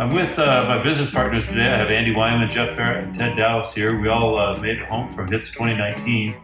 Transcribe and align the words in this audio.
I'm 0.00 0.14
with 0.14 0.38
uh, 0.38 0.64
my 0.66 0.82
business 0.82 1.10
partners 1.10 1.46
today. 1.46 1.70
I 1.70 1.76
have 1.76 1.90
Andy 1.90 2.14
Wyman, 2.14 2.48
Jeff 2.48 2.74
Barrett, 2.74 3.04
and 3.04 3.14
Ted 3.14 3.36
Dowse 3.36 3.74
here. 3.74 4.00
We 4.00 4.08
all 4.08 4.38
uh, 4.38 4.58
made 4.58 4.78
it 4.78 4.88
home 4.88 5.10
from 5.10 5.30
Hits 5.30 5.50
2019. 5.50 6.34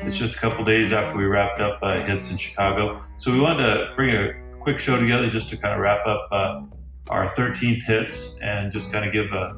It's 0.00 0.18
just 0.18 0.36
a 0.36 0.38
couple 0.38 0.62
days 0.66 0.92
after 0.92 1.16
we 1.16 1.24
wrapped 1.24 1.62
up 1.62 1.78
uh, 1.80 2.02
Hits 2.02 2.30
in 2.30 2.36
Chicago. 2.36 3.00
So 3.16 3.32
we 3.32 3.40
wanted 3.40 3.64
to 3.68 3.92
bring 3.96 4.14
a 4.14 4.34
quick 4.60 4.78
show 4.78 5.00
together 5.00 5.30
just 5.30 5.48
to 5.48 5.56
kind 5.56 5.72
of 5.72 5.80
wrap 5.80 6.06
up 6.06 6.28
uh, 6.30 6.60
our 7.08 7.26
13th 7.28 7.84
Hits 7.84 8.38
and 8.40 8.70
just 8.70 8.92
kind 8.92 9.06
of 9.06 9.14
give 9.14 9.32
a, 9.32 9.56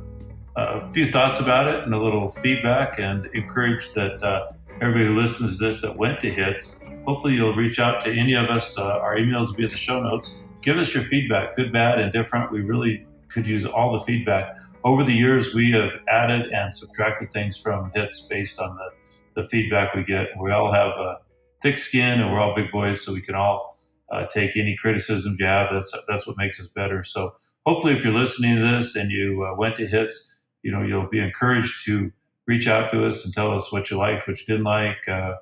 a, 0.54 0.92
few 0.92 1.10
thoughts 1.10 1.40
about 1.40 1.66
it 1.66 1.82
and 1.82 1.92
a 1.92 1.98
little 1.98 2.28
feedback 2.28 3.00
and 3.00 3.26
encourage 3.34 3.92
that 3.94 4.22
uh, 4.22 4.52
everybody 4.80 5.06
who 5.06 5.16
listens 5.16 5.58
to 5.58 5.64
this 5.64 5.82
that 5.82 5.96
went 5.96 6.20
to 6.20 6.30
Hits, 6.30 6.78
hopefully 7.04 7.34
you'll 7.34 7.56
reach 7.56 7.80
out 7.80 8.00
to 8.02 8.12
any 8.12 8.34
of 8.34 8.50
us. 8.50 8.78
Uh, 8.78 8.84
our 8.84 9.16
emails 9.16 9.48
will 9.48 9.56
be 9.56 9.66
the 9.66 9.76
show 9.76 10.00
notes. 10.00 10.38
Give 10.62 10.78
us 10.78 10.94
your 10.94 11.02
feedback, 11.02 11.56
good, 11.56 11.72
bad, 11.72 11.98
and 11.98 12.12
different. 12.12 12.52
We 12.52 12.60
really 12.60 13.04
could 13.28 13.46
use 13.46 13.66
all 13.66 13.92
the 13.92 14.00
feedback. 14.00 14.56
Over 14.84 15.04
the 15.04 15.12
years, 15.12 15.54
we 15.54 15.72
have 15.72 15.90
added 16.08 16.50
and 16.52 16.72
subtracted 16.72 17.32
things 17.32 17.56
from 17.56 17.90
hits 17.94 18.26
based 18.28 18.60
on 18.60 18.76
the, 18.76 19.42
the 19.42 19.48
feedback 19.48 19.94
we 19.94 20.04
get. 20.04 20.28
We 20.40 20.50
all 20.50 20.72
have 20.72 20.90
a 20.90 21.18
thick 21.62 21.78
skin 21.78 22.20
and 22.20 22.32
we're 22.32 22.40
all 22.40 22.54
big 22.54 22.70
boys, 22.70 23.04
so 23.04 23.12
we 23.12 23.20
can 23.20 23.34
all 23.34 23.76
uh, 24.10 24.26
take 24.26 24.56
any 24.56 24.76
criticism 24.76 25.36
you 25.38 25.46
have. 25.46 25.68
That's, 25.72 25.92
that's 26.06 26.26
what 26.26 26.36
makes 26.36 26.60
us 26.60 26.68
better. 26.68 27.04
So 27.04 27.34
hopefully, 27.66 27.94
if 27.94 28.04
you're 28.04 28.14
listening 28.14 28.56
to 28.56 28.62
this 28.62 28.96
and 28.96 29.10
you 29.10 29.44
uh, 29.44 29.54
went 29.56 29.76
to 29.76 29.86
hits, 29.86 30.36
you 30.62 30.72
know, 30.72 30.82
you'll 30.82 31.08
be 31.08 31.20
encouraged 31.20 31.84
to 31.86 32.12
reach 32.46 32.66
out 32.66 32.90
to 32.90 33.06
us 33.06 33.24
and 33.24 33.34
tell 33.34 33.54
us 33.54 33.70
what 33.70 33.90
you 33.90 33.98
liked, 33.98 34.26
what 34.26 34.38
you 34.40 34.46
didn't 34.46 34.64
like, 34.64 35.06
uh, 35.06 35.34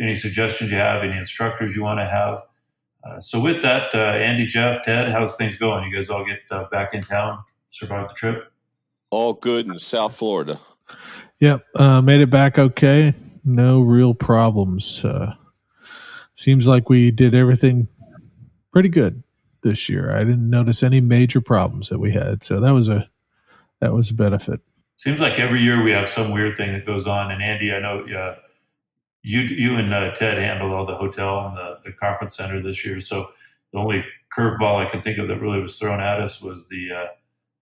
any 0.00 0.14
suggestions 0.14 0.70
you 0.70 0.76
have, 0.76 1.02
any 1.02 1.16
instructors 1.16 1.74
you 1.74 1.82
want 1.82 2.00
to 2.00 2.06
have. 2.06 2.42
Uh, 3.04 3.18
so 3.18 3.40
with 3.40 3.62
that, 3.62 3.94
uh, 3.94 3.98
Andy, 3.98 4.46
Jeff, 4.46 4.84
Ted, 4.84 5.10
how's 5.10 5.36
things 5.36 5.56
going? 5.56 5.88
You 5.88 5.96
guys 5.96 6.08
all 6.08 6.24
get 6.24 6.40
uh, 6.50 6.64
back 6.70 6.94
in 6.94 7.02
town, 7.02 7.42
survive 7.68 8.08
the 8.08 8.14
trip? 8.14 8.52
All 9.10 9.32
good 9.34 9.66
in 9.66 9.78
South 9.78 10.16
Florida. 10.16 10.60
Yep, 11.40 11.66
uh, 11.76 12.00
made 12.00 12.20
it 12.20 12.30
back 12.30 12.58
okay. 12.58 13.12
No 13.44 13.80
real 13.80 14.14
problems. 14.14 15.04
Uh, 15.04 15.34
seems 16.34 16.68
like 16.68 16.88
we 16.88 17.10
did 17.10 17.34
everything 17.34 17.88
pretty 18.72 18.88
good 18.88 19.22
this 19.62 19.88
year. 19.88 20.12
I 20.12 20.20
didn't 20.20 20.48
notice 20.48 20.82
any 20.82 21.00
major 21.00 21.40
problems 21.40 21.88
that 21.88 21.98
we 21.98 22.12
had, 22.12 22.44
so 22.44 22.60
that 22.60 22.70
was 22.70 22.88
a 22.88 23.08
that 23.80 23.92
was 23.92 24.10
a 24.10 24.14
benefit. 24.14 24.60
Seems 24.94 25.20
like 25.20 25.40
every 25.40 25.60
year 25.60 25.82
we 25.82 25.90
have 25.90 26.08
some 26.08 26.30
weird 26.30 26.56
thing 26.56 26.72
that 26.72 26.86
goes 26.86 27.08
on. 27.08 27.32
And 27.32 27.42
Andy, 27.42 27.72
I 27.72 27.80
know 27.80 28.06
you 29.22 29.40
you 29.40 29.76
and 29.76 29.92
uh, 29.94 30.12
Ted 30.12 30.38
handled 30.38 30.72
all 30.72 30.84
the 30.84 30.96
hotel 30.96 31.46
and 31.46 31.56
the, 31.56 31.78
the, 31.84 31.92
conference 31.92 32.36
center 32.36 32.60
this 32.60 32.84
year. 32.84 33.00
So 33.00 33.28
the 33.72 33.78
only 33.78 34.04
curveball 34.36 34.84
I 34.84 34.90
can 34.90 35.00
think 35.00 35.18
of 35.18 35.28
that 35.28 35.40
really 35.40 35.60
was 35.60 35.78
thrown 35.78 36.00
at 36.00 36.20
us 36.20 36.42
was 36.42 36.68
the 36.68 36.92
uh, 36.92 37.06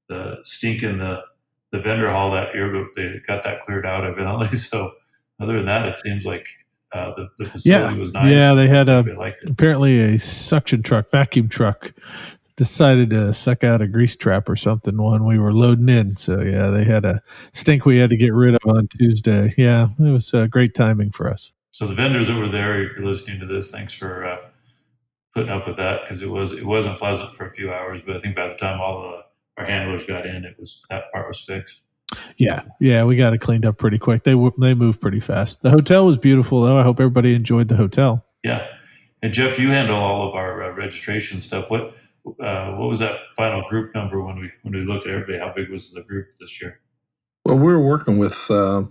the 0.08 0.39
stink 0.44 0.83
in 0.83 0.98
the 0.98 1.22
the 1.70 1.80
vendor 1.80 2.11
hall 2.11 2.33
that 2.33 2.55
year, 2.55 2.72
but 2.72 2.94
they 2.97 3.20
got 3.27 3.42
that 3.44 3.61
cleared 3.62 3.86
out 3.86 4.05
evidently. 4.05 4.48
So 4.56 4.92
other 5.39 5.56
than 5.56 5.67
that, 5.67 5.86
it 5.86 5.97
seems 5.97 6.25
like 6.25 6.47
uh, 6.92 7.14
the, 7.14 7.28
the 7.39 7.44
facility 7.47 7.95
yeah. 7.95 8.00
was 8.00 8.12
nice. 8.12 8.30
Yeah, 8.30 8.55
they 8.55 8.67
had 8.67 8.89
a 8.89 9.05
apparently 9.48 10.01
a 10.01 10.18
suction 10.18 10.83
truck, 10.83 11.11
vacuum 11.11 11.48
truck 11.48 11.92
decided 12.56 13.11
to 13.11 13.33
suck 13.33 13.64
out 13.64 13.83
a 13.83 13.88
grease 13.88 14.16
trap 14.16 14.48
or 14.48 14.56
something 14.56 15.00
when 15.00 15.27
we 15.27 15.38
were 15.38 15.52
loading 15.52 15.88
in. 15.88 16.16
So 16.16 16.40
yeah, 16.40 16.68
they 16.68 16.84
had 16.84 17.05
a 17.05 17.20
stink 17.52 17.84
we 17.84 17.98
had 17.98 18.11
to 18.11 18.16
get 18.16 18.33
rid 18.33 18.55
of 18.55 18.61
on 18.66 18.88
Tuesday. 18.88 19.52
Yeah, 19.56 19.88
it 19.98 20.11
was 20.11 20.33
uh, 20.34 20.46
great 20.46 20.74
timing 20.74 21.11
for 21.11 21.28
us. 21.28 21.52
So 21.70 21.86
the 21.86 21.94
vendors 21.94 22.28
that 22.28 22.36
were 22.36 22.48
there, 22.48 22.83
if 22.83 22.96
you're 22.96 23.06
listening 23.06 23.40
to 23.40 23.46
this, 23.46 23.70
thanks 23.70 23.94
for 23.94 24.24
uh, 24.24 24.38
putting 25.34 25.50
up 25.50 25.66
with 25.66 25.77
that 25.77 26.02
because 26.02 26.22
it 26.22 26.28
was 26.28 26.52
it 26.52 26.66
wasn't 26.66 26.98
pleasant 26.98 27.34
for 27.34 27.46
a 27.46 27.52
few 27.52 27.72
hours. 27.72 28.02
But 28.05 28.16
I 28.16 28.20
think 28.20 28.36
by 28.36 28.48
the 28.48 28.55
time 28.55 28.80
all 28.80 29.02
the 29.02 29.24
our 29.56 29.67
handlers 29.67 30.05
got 30.05 30.27
in, 30.27 30.44
it 30.44 30.56
was 30.58 30.80
that 30.90 31.12
part 31.12 31.28
was 31.28 31.40
fixed. 31.40 31.82
Yeah, 32.36 32.62
yeah, 32.80 33.05
we 33.05 33.17
got 33.17 33.34
it 33.34 33.38
cleaned 33.38 33.64
up 33.64 33.78
pretty 33.78 33.98
quick. 33.98 34.24
They 34.24 34.34
they 34.58 34.74
moved 34.74 35.00
pretty 35.00 35.20
fast. 35.20 35.62
The 35.62 35.70
hotel 35.70 36.05
was 36.05 36.18
beautiful, 36.18 36.61
though. 36.62 36.77
I 36.77 36.82
hope 36.82 36.98
everybody 36.98 37.34
enjoyed 37.34 37.68
the 37.68 37.77
hotel. 37.77 38.24
Yeah, 38.42 38.67
and 39.22 39.32
Jeff, 39.32 39.58
you 39.58 39.68
handle 39.68 39.96
all 39.96 40.28
of 40.28 40.34
our 40.34 40.64
uh, 40.64 40.72
registration 40.72 41.40
stuff. 41.40 41.70
What 41.70 41.94
uh, 42.27 42.73
what 42.73 42.89
was 42.89 42.98
that 42.98 43.19
final 43.36 43.63
group 43.69 43.95
number 43.95 44.23
when 44.23 44.39
we 44.39 44.51
when 44.63 44.75
we 44.75 44.85
look 44.85 45.07
at 45.07 45.13
everybody? 45.13 45.39
How 45.39 45.53
big 45.53 45.70
was 45.70 45.92
the 45.92 46.03
group 46.03 46.29
this 46.41 46.61
year? 46.61 46.81
Well, 47.45 47.58
we 47.58 47.73
are 47.73 47.81
working 47.81 48.19
with 48.19 48.47
uh, 48.51 48.83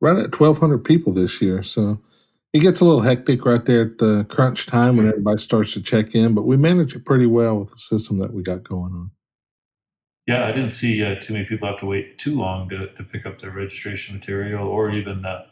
right 0.00 0.16
at 0.16 0.32
twelve 0.32 0.58
hundred 0.58 0.84
people 0.84 1.12
this 1.12 1.40
year, 1.40 1.62
so 1.62 1.96
it 2.52 2.60
gets 2.60 2.80
a 2.80 2.84
little 2.84 3.00
hectic 3.00 3.44
right 3.44 3.64
there 3.64 3.82
at 3.82 3.98
the 3.98 4.26
crunch 4.30 4.66
time 4.66 4.96
when 4.96 5.08
everybody 5.08 5.38
starts 5.38 5.74
to 5.74 5.82
check 5.82 6.14
in. 6.14 6.34
But 6.34 6.46
we 6.46 6.56
manage 6.56 6.94
it 6.94 7.04
pretty 7.04 7.26
well 7.26 7.58
with 7.58 7.70
the 7.70 7.78
system 7.78 8.18
that 8.18 8.32
we 8.32 8.42
got 8.42 8.62
going 8.62 8.92
on. 8.92 9.10
Yeah, 10.26 10.46
I 10.46 10.52
didn't 10.52 10.72
see 10.72 11.04
uh, 11.04 11.16
too 11.20 11.34
many 11.34 11.44
people 11.44 11.68
have 11.68 11.80
to 11.80 11.86
wait 11.86 12.16
too 12.16 12.34
long 12.34 12.68
to, 12.70 12.88
to 12.94 13.04
pick 13.04 13.26
up 13.26 13.40
their 13.40 13.50
registration 13.50 14.14
material, 14.14 14.66
or 14.66 14.90
even 14.90 15.24
uh, 15.24 15.44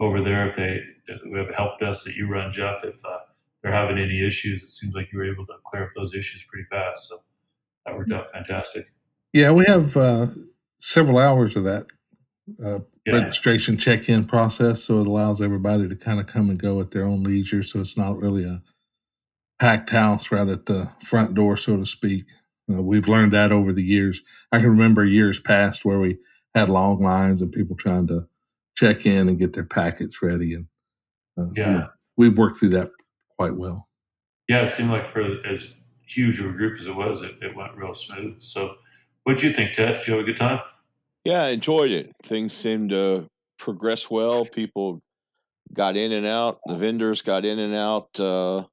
over 0.00 0.20
there 0.20 0.46
if 0.46 0.56
they 0.56 0.82
we 1.30 1.38
have 1.38 1.54
help 1.54 1.78
desk 1.80 2.04
that 2.04 2.14
you 2.14 2.28
run, 2.28 2.50
Jeff. 2.50 2.84
If 2.84 3.02
uh, 3.04 3.17
they're 3.62 3.72
having 3.72 3.98
any 3.98 4.24
issues, 4.24 4.62
it 4.62 4.70
seems 4.70 4.94
like 4.94 5.08
you 5.12 5.18
were 5.18 5.24
able 5.24 5.46
to 5.46 5.54
clear 5.64 5.84
up 5.84 5.90
those 5.96 6.14
issues 6.14 6.44
pretty 6.48 6.66
fast. 6.70 7.08
So 7.08 7.22
that 7.84 7.96
worked 7.96 8.12
out 8.12 8.30
fantastic. 8.32 8.86
Yeah, 9.32 9.52
we 9.52 9.64
have 9.66 9.96
uh, 9.96 10.26
several 10.78 11.18
hours 11.18 11.56
of 11.56 11.64
that 11.64 11.84
uh, 12.64 12.78
yeah. 13.04 13.14
registration 13.14 13.76
check-in 13.76 14.24
process, 14.24 14.82
so 14.82 15.00
it 15.00 15.06
allows 15.06 15.42
everybody 15.42 15.88
to 15.88 15.96
kind 15.96 16.20
of 16.20 16.26
come 16.26 16.50
and 16.50 16.60
go 16.60 16.80
at 16.80 16.90
their 16.90 17.04
own 17.04 17.22
leisure. 17.22 17.62
So 17.62 17.80
it's 17.80 17.98
not 17.98 18.18
really 18.18 18.44
a 18.44 18.62
packed 19.58 19.90
house 19.90 20.30
right 20.30 20.48
at 20.48 20.66
the 20.66 20.90
front 21.04 21.34
door, 21.34 21.56
so 21.56 21.76
to 21.76 21.86
speak. 21.86 22.24
Uh, 22.70 22.82
we've 22.82 23.08
learned 23.08 23.32
that 23.32 23.52
over 23.52 23.72
the 23.72 23.82
years. 23.82 24.22
I 24.52 24.58
can 24.58 24.70
remember 24.70 25.04
years 25.04 25.40
past 25.40 25.84
where 25.84 25.98
we 25.98 26.16
had 26.54 26.68
long 26.68 27.02
lines 27.02 27.42
and 27.42 27.52
people 27.52 27.76
trying 27.76 28.06
to 28.08 28.26
check 28.76 29.04
in 29.04 29.28
and 29.28 29.38
get 29.38 29.54
their 29.54 29.66
packets 29.66 30.22
ready, 30.22 30.54
and 30.54 30.66
uh, 31.38 31.50
yeah, 31.56 31.86
we, 32.16 32.28
we've 32.28 32.38
worked 32.38 32.58
through 32.58 32.70
that 32.70 32.88
quite 33.38 33.56
well. 33.56 33.86
Yeah, 34.48 34.62
it 34.62 34.70
seemed 34.70 34.90
like 34.90 35.08
for 35.08 35.22
as 35.46 35.76
huge 36.06 36.40
of 36.40 36.46
a 36.46 36.52
group 36.52 36.80
as 36.80 36.86
it 36.86 36.94
was, 36.94 37.22
it, 37.22 37.36
it 37.40 37.54
went 37.54 37.76
real 37.76 37.94
smooth. 37.94 38.40
So, 38.40 38.74
what 39.24 39.38
do 39.38 39.46
you 39.46 39.52
think, 39.52 39.74
Ted? 39.74 39.94
Did 39.94 40.06
you 40.06 40.14
have 40.14 40.22
a 40.22 40.26
good 40.26 40.36
time? 40.36 40.60
Yeah, 41.24 41.44
I 41.44 41.48
enjoyed 41.50 41.90
it. 41.90 42.12
Things 42.24 42.54
seemed 42.54 42.90
to 42.90 43.26
progress 43.58 44.10
well. 44.10 44.46
People 44.46 45.00
got 45.72 45.96
in 45.96 46.12
and 46.12 46.26
out. 46.26 46.60
The 46.64 46.76
vendors 46.76 47.20
got 47.22 47.44
in 47.44 47.58
and 47.58 47.74
out 47.74 48.08
uh, 48.18 48.64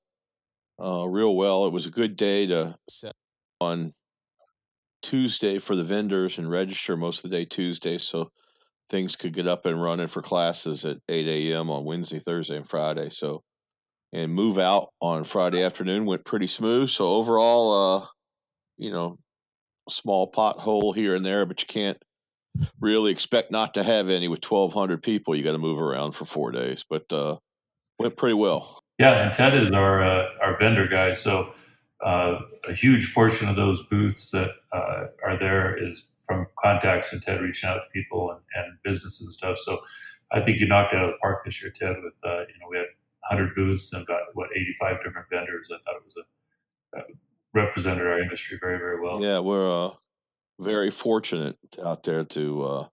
uh, 0.81 1.05
real 1.05 1.35
well. 1.35 1.67
It 1.67 1.73
was 1.73 1.85
a 1.85 1.91
good 1.91 2.15
day 2.15 2.47
to 2.47 2.75
set 2.89 3.13
on 3.59 3.93
Tuesday 5.01 5.59
for 5.59 5.75
the 5.75 5.83
vendors 5.83 6.37
and 6.37 6.49
register 6.49 6.95
most 6.95 7.23
of 7.23 7.29
the 7.29 7.37
day 7.37 7.45
Tuesday, 7.45 7.97
so 7.97 8.31
things 8.89 9.15
could 9.15 9.33
get 9.33 9.47
up 9.47 9.65
and 9.65 9.81
running 9.81 10.07
for 10.07 10.21
classes 10.21 10.85
at 10.85 10.97
8 11.09 11.27
a.m. 11.27 11.69
on 11.69 11.83
Wednesday, 11.83 12.19
Thursday, 12.19 12.55
and 12.55 12.69
Friday. 12.69 13.09
So 13.11 13.43
and 14.15 14.33
move 14.33 14.57
out 14.57 14.93
on 15.01 15.25
Friday 15.25 15.61
afternoon 15.61 16.05
went 16.05 16.23
pretty 16.23 16.47
smooth. 16.47 16.89
So 16.89 17.05
overall, 17.05 17.97
uh, 17.97 18.05
you 18.77 18.89
know, 18.89 19.19
small 19.89 20.31
pothole 20.31 20.95
here 20.95 21.15
and 21.15 21.25
there, 21.25 21.45
but 21.45 21.59
you 21.61 21.67
can't 21.67 21.97
really 22.79 23.11
expect 23.11 23.51
not 23.51 23.73
to 23.73 23.83
have 23.83 24.07
any 24.07 24.29
with 24.29 24.49
1,200 24.49 25.03
people. 25.03 25.35
You 25.35 25.43
got 25.43 25.51
to 25.51 25.57
move 25.57 25.79
around 25.79 26.13
for 26.13 26.23
four 26.23 26.51
days, 26.51 26.85
but 26.89 27.11
uh, 27.11 27.35
went 27.99 28.15
pretty 28.15 28.35
well. 28.35 28.79
Yeah, 28.97 29.21
and 29.21 29.33
Ted 29.33 29.53
is 29.53 29.71
our 29.71 30.01
uh, 30.01 30.27
our 30.41 30.57
vendor 30.57 30.87
guy, 30.87 31.11
so 31.11 31.51
uh, 32.01 32.39
a 32.69 32.73
huge 32.73 33.13
portion 33.13 33.49
of 33.49 33.57
those 33.57 33.83
booths 33.91 34.31
that 34.31 34.51
uh, 34.71 35.07
are 35.25 35.37
there 35.37 35.75
is 35.75 36.07
from 36.25 36.47
contacts 36.57 37.11
and 37.11 37.21
Ted 37.21 37.41
reaching 37.41 37.69
out 37.69 37.75
to 37.75 37.81
people 37.93 38.31
and, 38.31 38.39
and, 38.55 38.77
businesses 38.83 39.27
and 39.27 39.33
stuff. 39.33 39.57
So 39.57 39.81
I 40.31 40.39
think 40.39 40.59
you 40.59 40.67
knocked 40.67 40.93
out 40.93 41.03
of 41.03 41.11
the 41.11 41.17
park 41.21 41.43
this 41.43 41.61
year, 41.61 41.73
Ted. 41.75 41.97
With 42.01 42.13
uh, 42.23 42.39
you 42.39 42.57
know 42.61 42.67
we 42.69 42.77
had 42.77 42.87
100 43.29 43.55
booths 43.55 43.91
and 43.93 44.05
got 44.05 44.21
what 44.33 44.49
85 44.55 45.03
different 45.03 45.27
vendors. 45.29 45.69
I 45.71 45.77
thought 45.83 45.95
it 45.95 46.03
was 46.05 46.15
a, 46.95 46.99
a 46.99 47.03
represented 47.53 48.05
our 48.05 48.19
industry 48.19 48.57
very 48.59 48.77
very 48.77 49.01
well. 49.01 49.23
Yeah, 49.23 49.39
we're 49.39 49.87
uh, 49.87 49.91
very 50.59 50.91
fortunate 50.91 51.57
out 51.83 52.03
there 52.03 52.23
to 52.25 52.63
uh, 52.63 52.87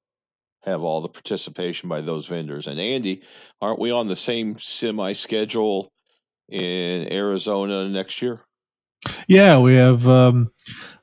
have 0.63 0.83
all 0.83 1.01
the 1.01 1.09
participation 1.09 1.89
by 1.89 2.01
those 2.01 2.27
vendors. 2.27 2.67
And 2.67 2.81
Andy, 2.81 3.23
aren't 3.61 3.81
we 3.81 3.91
on 3.91 4.09
the 4.09 4.17
same 4.17 4.59
semi 4.59 5.13
schedule 5.13 5.93
in 6.49 7.13
Arizona 7.13 7.89
next 7.89 8.23
year? 8.23 8.41
Yeah, 9.27 9.59
we 9.59 9.75
have. 9.75 10.07
Um, 10.07 10.51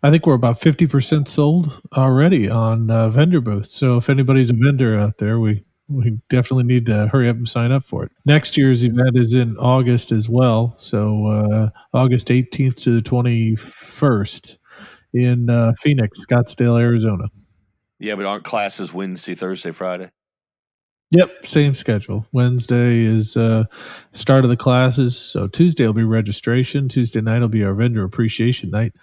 I 0.02 0.10
think 0.10 0.26
we're 0.26 0.34
about 0.34 0.60
fifty 0.60 0.88
percent 0.88 1.28
sold 1.28 1.82
already 1.98 2.50
on 2.50 2.90
uh, 2.90 3.10
vendor 3.10 3.42
booths. 3.42 3.72
So 3.72 3.98
if 3.98 4.10
anybody's 4.10 4.50
a 4.50 4.54
vendor 4.54 4.98
out 4.98 5.18
there, 5.18 5.40
we 5.40 5.66
we 5.90 6.20
definitely 6.30 6.66
need 6.66 6.86
to 6.86 7.08
hurry 7.08 7.28
up 7.28 7.36
and 7.36 7.50
sign 7.50 7.72
up 7.72 7.84
for 7.84 8.04
it. 8.04 8.12
Next 8.26 8.58
year's 8.58 8.84
event 8.84 9.18
is 9.18 9.34
in 9.34 9.58
August 9.58 10.12
as 10.12 10.30
well. 10.30 10.76
So 10.78 11.26
uh, 11.28 11.70
August 11.94 12.32
eighteenth 12.32 12.78
to 12.84 12.92
the 12.92 13.02
twenty 13.02 13.56
first 13.56 14.60
in 15.14 15.50
uh, 15.50 15.74
Phoenix, 15.82 16.24
Scottsdale, 16.26 16.80
Arizona. 16.80 17.26
Yeah, 18.00 18.16
but 18.16 18.26
aren't 18.26 18.46
classes 18.46 18.94
Wednesday, 18.94 19.36
Thursday, 19.36 19.72
Friday? 19.72 20.10
Yep, 21.12 21.44
same 21.44 21.74
schedule. 21.74 22.28
Wednesday 22.34 23.00
is 23.00 23.36
uh, 23.36 23.66
start 24.12 24.44
of 24.44 24.52
the 24.52 24.58
classes. 24.58 25.18
So 25.18 25.48
Tuesday 25.48 25.84
will 25.88 25.94
be 25.94 26.04
registration. 26.04 26.88
Tuesday 26.88 27.20
night 27.20 27.40
will 27.40 27.50
be 27.50 27.64
our 27.64 27.74
vendor 27.74 28.04
appreciation 28.04 28.70
night. 28.70 28.94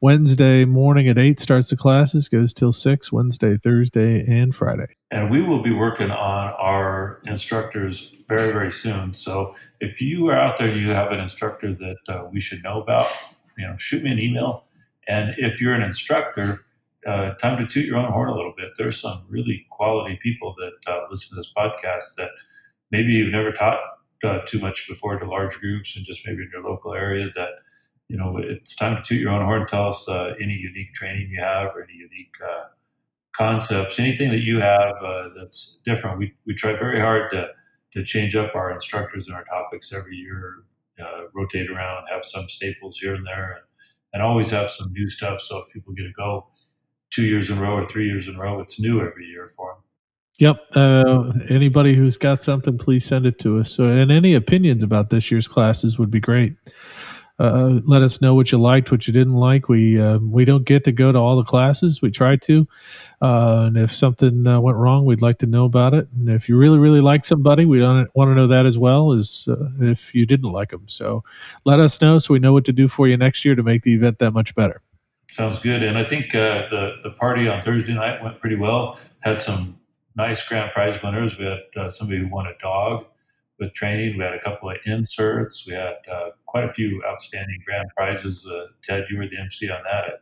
Wednesday 0.00 0.64
morning 0.64 1.06
at 1.06 1.18
eight 1.18 1.38
starts 1.38 1.68
the 1.68 1.76
classes, 1.76 2.30
goes 2.30 2.54
till 2.54 2.72
six. 2.72 3.12
Wednesday, 3.12 3.58
Thursday, 3.62 4.24
and 4.26 4.54
Friday. 4.54 4.86
And 5.10 5.30
we 5.30 5.42
will 5.42 5.62
be 5.62 5.74
working 5.74 6.10
on 6.10 6.48
our 6.52 7.20
instructors 7.26 8.10
very, 8.26 8.52
very 8.52 8.72
soon. 8.72 9.12
So 9.12 9.54
if 9.80 10.00
you 10.00 10.30
are 10.30 10.36
out 10.36 10.56
there 10.56 10.74
you 10.74 10.92
have 10.92 11.12
an 11.12 11.20
instructor 11.20 11.74
that 11.74 11.98
uh, 12.08 12.24
we 12.32 12.40
should 12.40 12.62
know 12.62 12.80
about, 12.80 13.06
you 13.58 13.66
know, 13.66 13.76
shoot 13.76 14.02
me 14.02 14.10
an 14.10 14.18
email. 14.18 14.64
And 15.06 15.34
if 15.36 15.60
you're 15.60 15.74
an 15.74 15.82
instructor 15.82 16.60
uh, 17.06 17.34
time 17.34 17.58
to 17.58 17.66
toot 17.66 17.86
your 17.86 17.96
own 17.96 18.12
horn 18.12 18.28
a 18.28 18.34
little 18.34 18.54
bit. 18.56 18.70
There's 18.76 19.00
some 19.00 19.24
really 19.28 19.66
quality 19.70 20.18
people 20.22 20.54
that 20.58 20.92
uh, 20.92 21.00
listen 21.10 21.30
to 21.30 21.40
this 21.40 21.52
podcast 21.56 22.16
that 22.16 22.30
maybe 22.90 23.12
you've 23.12 23.32
never 23.32 23.52
taught 23.52 23.78
uh, 24.22 24.40
too 24.46 24.58
much 24.58 24.86
before 24.88 25.18
to 25.18 25.26
large 25.26 25.54
groups 25.58 25.96
and 25.96 26.04
just 26.04 26.26
maybe 26.26 26.42
in 26.42 26.50
your 26.52 26.62
local 26.62 26.94
area 26.94 27.28
that 27.34 27.50
you 28.08 28.18
know 28.18 28.36
it's 28.36 28.76
time 28.76 28.96
to 28.96 29.02
toot 29.02 29.20
your 29.20 29.30
own 29.30 29.44
horn. 29.44 29.66
Tell 29.66 29.88
us 29.88 30.08
uh, 30.08 30.34
any 30.40 30.54
unique 30.54 30.92
training 30.92 31.30
you 31.30 31.40
have 31.40 31.68
or 31.74 31.82
any 31.82 31.94
unique 31.94 32.34
uh, 32.44 32.64
concepts 33.32 33.98
anything 33.98 34.30
that 34.30 34.40
you 34.40 34.60
have 34.60 34.94
uh, 35.02 35.28
that's 35.36 35.80
different. 35.84 36.18
We, 36.18 36.34
we 36.46 36.54
try 36.54 36.72
very 36.74 37.00
hard 37.00 37.30
to, 37.32 37.48
to 37.94 38.04
change 38.04 38.36
up 38.36 38.54
our 38.54 38.70
instructors 38.72 39.26
and 39.26 39.36
our 39.36 39.44
topics 39.44 39.92
every 39.92 40.16
year 40.16 40.64
rotate 41.32 41.70
around 41.70 42.06
have 42.12 42.24
some 42.24 42.48
staples 42.48 42.98
here 42.98 43.14
and 43.14 43.26
there 43.26 43.52
and, 43.52 43.64
and 44.12 44.22
always 44.22 44.50
have 44.50 44.70
some 44.70 44.92
new 44.92 45.08
stuff. 45.08 45.40
So 45.40 45.58
if 45.58 45.72
people 45.72 45.94
get 45.94 46.02
to 46.02 46.12
go 46.12 46.48
two 47.10 47.24
years 47.24 47.50
in 47.50 47.58
a 47.58 47.60
row 47.60 47.74
or 47.74 47.86
three 47.86 48.06
years 48.06 48.28
in 48.28 48.36
a 48.36 48.38
row. 48.38 48.60
It's 48.60 48.80
new 48.80 49.00
every 49.00 49.26
year 49.26 49.50
for 49.56 49.74
them. 49.74 49.82
Yep. 50.38 50.56
Uh, 50.74 51.32
anybody 51.50 51.94
who's 51.94 52.16
got 52.16 52.42
something, 52.42 52.78
please 52.78 53.04
send 53.04 53.26
it 53.26 53.38
to 53.40 53.58
us. 53.58 53.70
So, 53.70 53.84
and 53.84 54.10
any 54.10 54.34
opinions 54.34 54.82
about 54.82 55.10
this 55.10 55.30
year's 55.30 55.46
classes 55.46 55.98
would 55.98 56.10
be 56.10 56.20
great. 56.20 56.54
Uh, 57.38 57.80
let 57.86 58.02
us 58.02 58.20
know 58.20 58.34
what 58.34 58.52
you 58.52 58.58
liked, 58.58 58.90
what 58.92 59.06
you 59.06 59.14
didn't 59.14 59.34
like. 59.34 59.68
We 59.68 59.98
uh, 59.98 60.18
we 60.18 60.44
don't 60.44 60.66
get 60.66 60.84
to 60.84 60.92
go 60.92 61.10
to 61.10 61.18
all 61.18 61.36
the 61.36 61.44
classes. 61.44 62.02
We 62.02 62.10
try 62.10 62.36
to, 62.36 62.68
uh, 63.22 63.64
and 63.66 63.78
if 63.78 63.90
something 63.90 64.46
uh, 64.46 64.60
went 64.60 64.76
wrong, 64.76 65.06
we'd 65.06 65.22
like 65.22 65.38
to 65.38 65.46
know 65.46 65.64
about 65.64 65.94
it. 65.94 66.06
And 66.12 66.28
if 66.28 66.50
you 66.50 66.58
really 66.58 66.78
really 66.78 67.00
like 67.00 67.24
somebody, 67.24 67.64
we 67.64 67.80
want 67.80 68.10
to 68.14 68.34
know 68.34 68.46
that 68.46 68.66
as 68.66 68.76
well 68.76 69.12
as 69.12 69.48
uh, 69.50 69.56
if 69.80 70.14
you 70.14 70.26
didn't 70.26 70.52
like 70.52 70.68
them. 70.68 70.84
So 70.86 71.24
let 71.64 71.80
us 71.80 72.00
know 72.02 72.18
so 72.18 72.34
we 72.34 72.40
know 72.40 72.52
what 72.52 72.66
to 72.66 72.74
do 72.74 72.88
for 72.88 73.08
you 73.08 73.16
next 73.16 73.42
year 73.42 73.54
to 73.54 73.62
make 73.62 73.82
the 73.82 73.94
event 73.94 74.18
that 74.18 74.32
much 74.32 74.54
better. 74.54 74.82
Sounds 75.30 75.60
good. 75.60 75.84
And 75.84 75.96
I 75.96 76.02
think 76.02 76.34
uh, 76.34 76.66
the 76.70 76.96
the 77.04 77.12
party 77.12 77.46
on 77.46 77.62
Thursday 77.62 77.94
night 77.94 78.20
went 78.20 78.40
pretty 78.40 78.56
well. 78.56 78.98
Had 79.20 79.38
some 79.38 79.78
nice 80.16 80.46
grand 80.46 80.72
prize 80.72 81.00
winners. 81.04 81.38
We 81.38 81.44
had 81.44 81.60
uh, 81.76 81.88
somebody 81.88 82.18
who 82.18 82.26
won 82.26 82.48
a 82.48 82.58
dog 82.60 83.04
with 83.56 83.72
training. 83.72 84.18
We 84.18 84.24
had 84.24 84.34
a 84.34 84.40
couple 84.40 84.70
of 84.70 84.78
inserts. 84.86 85.64
We 85.68 85.74
had 85.74 85.98
uh, 86.10 86.30
quite 86.46 86.64
a 86.64 86.72
few 86.72 87.00
outstanding 87.06 87.62
grand 87.64 87.90
prizes. 87.96 88.44
Uh, 88.44 88.66
Ted, 88.82 89.04
you 89.08 89.18
were 89.18 89.26
the 89.28 89.38
MC 89.38 89.70
on 89.70 89.84
that. 89.84 90.08
It 90.08 90.20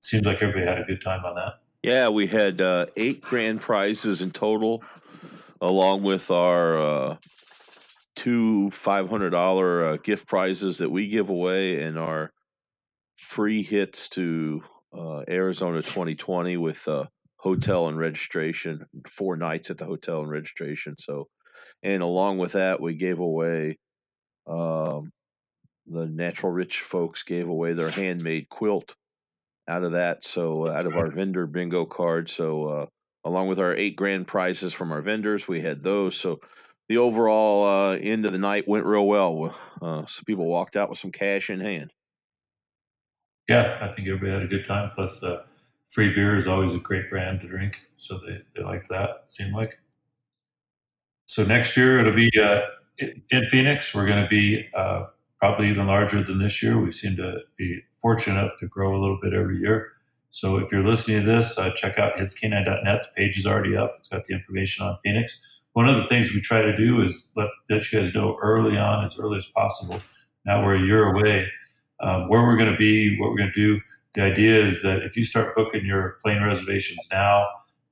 seems 0.00 0.26
like 0.26 0.42
everybody 0.42 0.66
had 0.66 0.78
a 0.78 0.84
good 0.84 1.00
time 1.00 1.24
on 1.24 1.34
that. 1.36 1.54
Yeah, 1.82 2.10
we 2.10 2.26
had 2.26 2.60
uh, 2.60 2.86
eight 2.98 3.22
grand 3.22 3.62
prizes 3.62 4.20
in 4.20 4.32
total, 4.32 4.82
along 5.62 6.02
with 6.02 6.30
our 6.30 7.10
uh, 7.10 7.16
two 8.16 8.70
five 8.72 9.08
hundred 9.08 9.30
dollar 9.30 9.96
gift 9.96 10.26
prizes 10.26 10.76
that 10.76 10.90
we 10.90 11.08
give 11.08 11.30
away 11.30 11.80
and 11.80 11.98
our 11.98 12.32
free 13.32 13.62
hits 13.62 14.08
to 14.10 14.62
uh, 14.96 15.22
Arizona 15.28 15.80
2020 15.80 16.58
with 16.58 16.86
uh, 16.86 17.04
hotel 17.36 17.88
and 17.88 17.98
registration, 17.98 18.84
four 19.10 19.36
nights 19.36 19.70
at 19.70 19.78
the 19.78 19.86
hotel 19.86 20.20
and 20.20 20.30
registration. 20.30 20.96
So, 20.98 21.28
and 21.82 22.02
along 22.02 22.38
with 22.38 22.52
that, 22.52 22.80
we 22.80 22.94
gave 22.94 23.18
away 23.18 23.78
um, 24.46 25.12
the 25.86 26.06
Natural 26.06 26.52
Rich 26.52 26.82
folks 26.82 27.22
gave 27.22 27.48
away 27.48 27.72
their 27.72 27.90
handmade 27.90 28.48
quilt 28.50 28.94
out 29.66 29.82
of 29.82 29.92
that. 29.92 30.26
So, 30.26 30.66
uh, 30.66 30.72
out 30.72 30.86
of 30.86 30.94
our 30.94 31.10
vendor 31.10 31.46
bingo 31.46 31.86
card. 31.86 32.28
So, 32.28 32.64
uh, 32.66 32.86
along 33.24 33.48
with 33.48 33.58
our 33.58 33.74
eight 33.74 33.96
grand 33.96 34.26
prizes 34.26 34.74
from 34.74 34.92
our 34.92 35.00
vendors, 35.00 35.48
we 35.48 35.62
had 35.62 35.82
those. 35.82 36.16
So, 36.16 36.40
the 36.88 36.98
overall 36.98 37.92
uh, 37.92 37.96
end 37.96 38.26
of 38.26 38.32
the 38.32 38.38
night 38.38 38.68
went 38.68 38.84
real 38.84 39.06
well. 39.06 39.56
Uh, 39.80 40.04
so 40.06 40.22
people 40.26 40.44
walked 40.44 40.76
out 40.76 40.90
with 40.90 40.98
some 40.98 41.12
cash 41.12 41.48
in 41.48 41.60
hand 41.60 41.90
yeah, 43.48 43.78
I 43.80 43.88
think 43.88 44.08
everybody 44.08 44.32
had 44.32 44.42
a 44.42 44.46
good 44.46 44.66
time. 44.66 44.90
Plus, 44.94 45.22
uh, 45.22 45.42
free 45.90 46.14
beer 46.14 46.36
is 46.36 46.46
always 46.46 46.74
a 46.74 46.78
great 46.78 47.10
brand 47.10 47.40
to 47.42 47.48
drink, 47.48 47.82
so 47.96 48.18
they, 48.18 48.38
they 48.54 48.62
liked 48.62 48.88
that. 48.88 49.10
It 49.24 49.30
seemed 49.30 49.52
like. 49.52 49.78
So 51.26 51.44
next 51.44 51.76
year 51.76 52.00
it'll 52.00 52.14
be 52.14 52.30
uh, 52.40 52.60
in 53.30 53.44
Phoenix. 53.46 53.94
We're 53.94 54.06
going 54.06 54.22
to 54.22 54.28
be 54.28 54.68
uh, 54.76 55.04
probably 55.40 55.68
even 55.68 55.86
larger 55.86 56.22
than 56.22 56.38
this 56.38 56.62
year. 56.62 56.78
We 56.78 56.92
seem 56.92 57.16
to 57.16 57.40
be 57.56 57.82
fortunate 58.00 58.52
to 58.60 58.66
grow 58.66 58.94
a 58.94 59.00
little 59.00 59.18
bit 59.20 59.32
every 59.32 59.58
year. 59.58 59.92
So 60.30 60.56
if 60.56 60.72
you're 60.72 60.82
listening 60.82 61.20
to 61.20 61.26
this, 61.26 61.58
uh, 61.58 61.70
check 61.70 61.98
out 61.98 62.16
hitscanine.net. 62.16 62.84
The 62.84 63.08
page 63.16 63.38
is 63.38 63.46
already 63.46 63.76
up. 63.76 63.96
It's 63.98 64.08
got 64.08 64.24
the 64.24 64.34
information 64.34 64.86
on 64.86 64.96
Phoenix. 65.04 65.40
One 65.74 65.88
of 65.88 65.96
the 65.96 66.06
things 66.06 66.32
we 66.32 66.40
try 66.40 66.62
to 66.62 66.76
do 66.76 67.02
is 67.02 67.28
let, 67.36 67.48
let 67.70 67.90
you 67.92 68.00
guys 68.00 68.14
know 68.14 68.36
early 68.42 68.76
on, 68.76 69.04
as 69.04 69.18
early 69.18 69.38
as 69.38 69.46
possible. 69.46 70.02
Now 70.44 70.64
we're 70.64 70.74
a 70.74 70.80
year 70.80 71.04
away 71.04 71.48
um, 72.02 72.28
where 72.28 72.42
we're 72.42 72.56
going 72.56 72.70
to 72.70 72.76
be, 72.76 73.18
what 73.18 73.30
we're 73.30 73.38
going 73.38 73.52
to 73.54 73.76
do. 73.76 73.80
The 74.14 74.22
idea 74.22 74.66
is 74.66 74.82
that 74.82 75.02
if 75.02 75.16
you 75.16 75.24
start 75.24 75.56
booking 75.56 75.86
your 75.86 76.18
plane 76.22 76.42
reservations 76.42 77.06
now, 77.10 77.46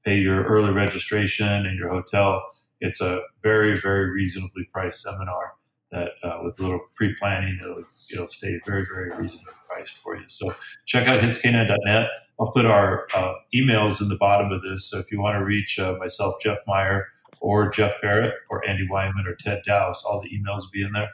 pay 0.05 0.19
your 0.19 0.45
early 0.45 0.73
registration 0.73 1.49
and 1.49 1.79
your 1.79 1.89
hotel, 1.89 2.43
it's 2.81 3.01
a 3.01 3.23
very, 3.43 3.79
very 3.79 4.11
reasonably 4.11 4.69
priced 4.73 5.03
seminar 5.03 5.55
that 5.93 6.13
uh, 6.23 6.39
with 6.43 6.59
a 6.61 6.63
little 6.63 6.81
pre-planning, 6.95 7.59
it'll, 7.61 7.83
it'll 8.13 8.29
stay 8.29 8.61
very, 8.67 8.85
very 8.85 9.11
reasonably 9.11 9.53
priced 9.69 9.99
for 9.99 10.17
you. 10.17 10.25
So 10.29 10.55
check 10.87 11.09
out 11.09 11.21
hitscanine.net. 11.21 12.09
I'll 12.39 12.53
put 12.53 12.65
our 12.65 13.07
uh, 13.15 13.35
emails 13.55 14.01
in 14.01 14.09
the 14.09 14.17
bottom 14.17 14.53
of 14.53 14.63
this. 14.63 14.89
So 14.89 14.99
if 14.99 15.11
you 15.11 15.21
want 15.21 15.39
to 15.39 15.45
reach 15.45 15.79
uh, 15.79 15.97
myself, 15.99 16.37
Jeff 16.43 16.59
Meyer, 16.67 17.09
or 17.41 17.71
Jeff 17.71 17.93
Barrett, 18.03 18.35
or 18.51 18.67
Andy 18.69 18.87
Wyman, 18.89 19.27
or 19.27 19.35
Ted 19.35 19.63
Dowse, 19.67 20.05
all 20.05 20.21
the 20.21 20.29
emails 20.29 20.61
will 20.61 20.71
be 20.73 20.83
in 20.83 20.93
there 20.93 21.09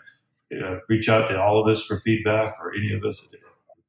uh, 0.52 0.76
reach 0.88 1.08
out 1.08 1.28
to 1.28 1.42
all 1.42 1.60
of 1.60 1.68
us 1.68 1.84
for 1.84 2.00
feedback 2.00 2.56
or 2.60 2.74
any 2.74 2.92
of 2.92 3.04
us. 3.04 3.28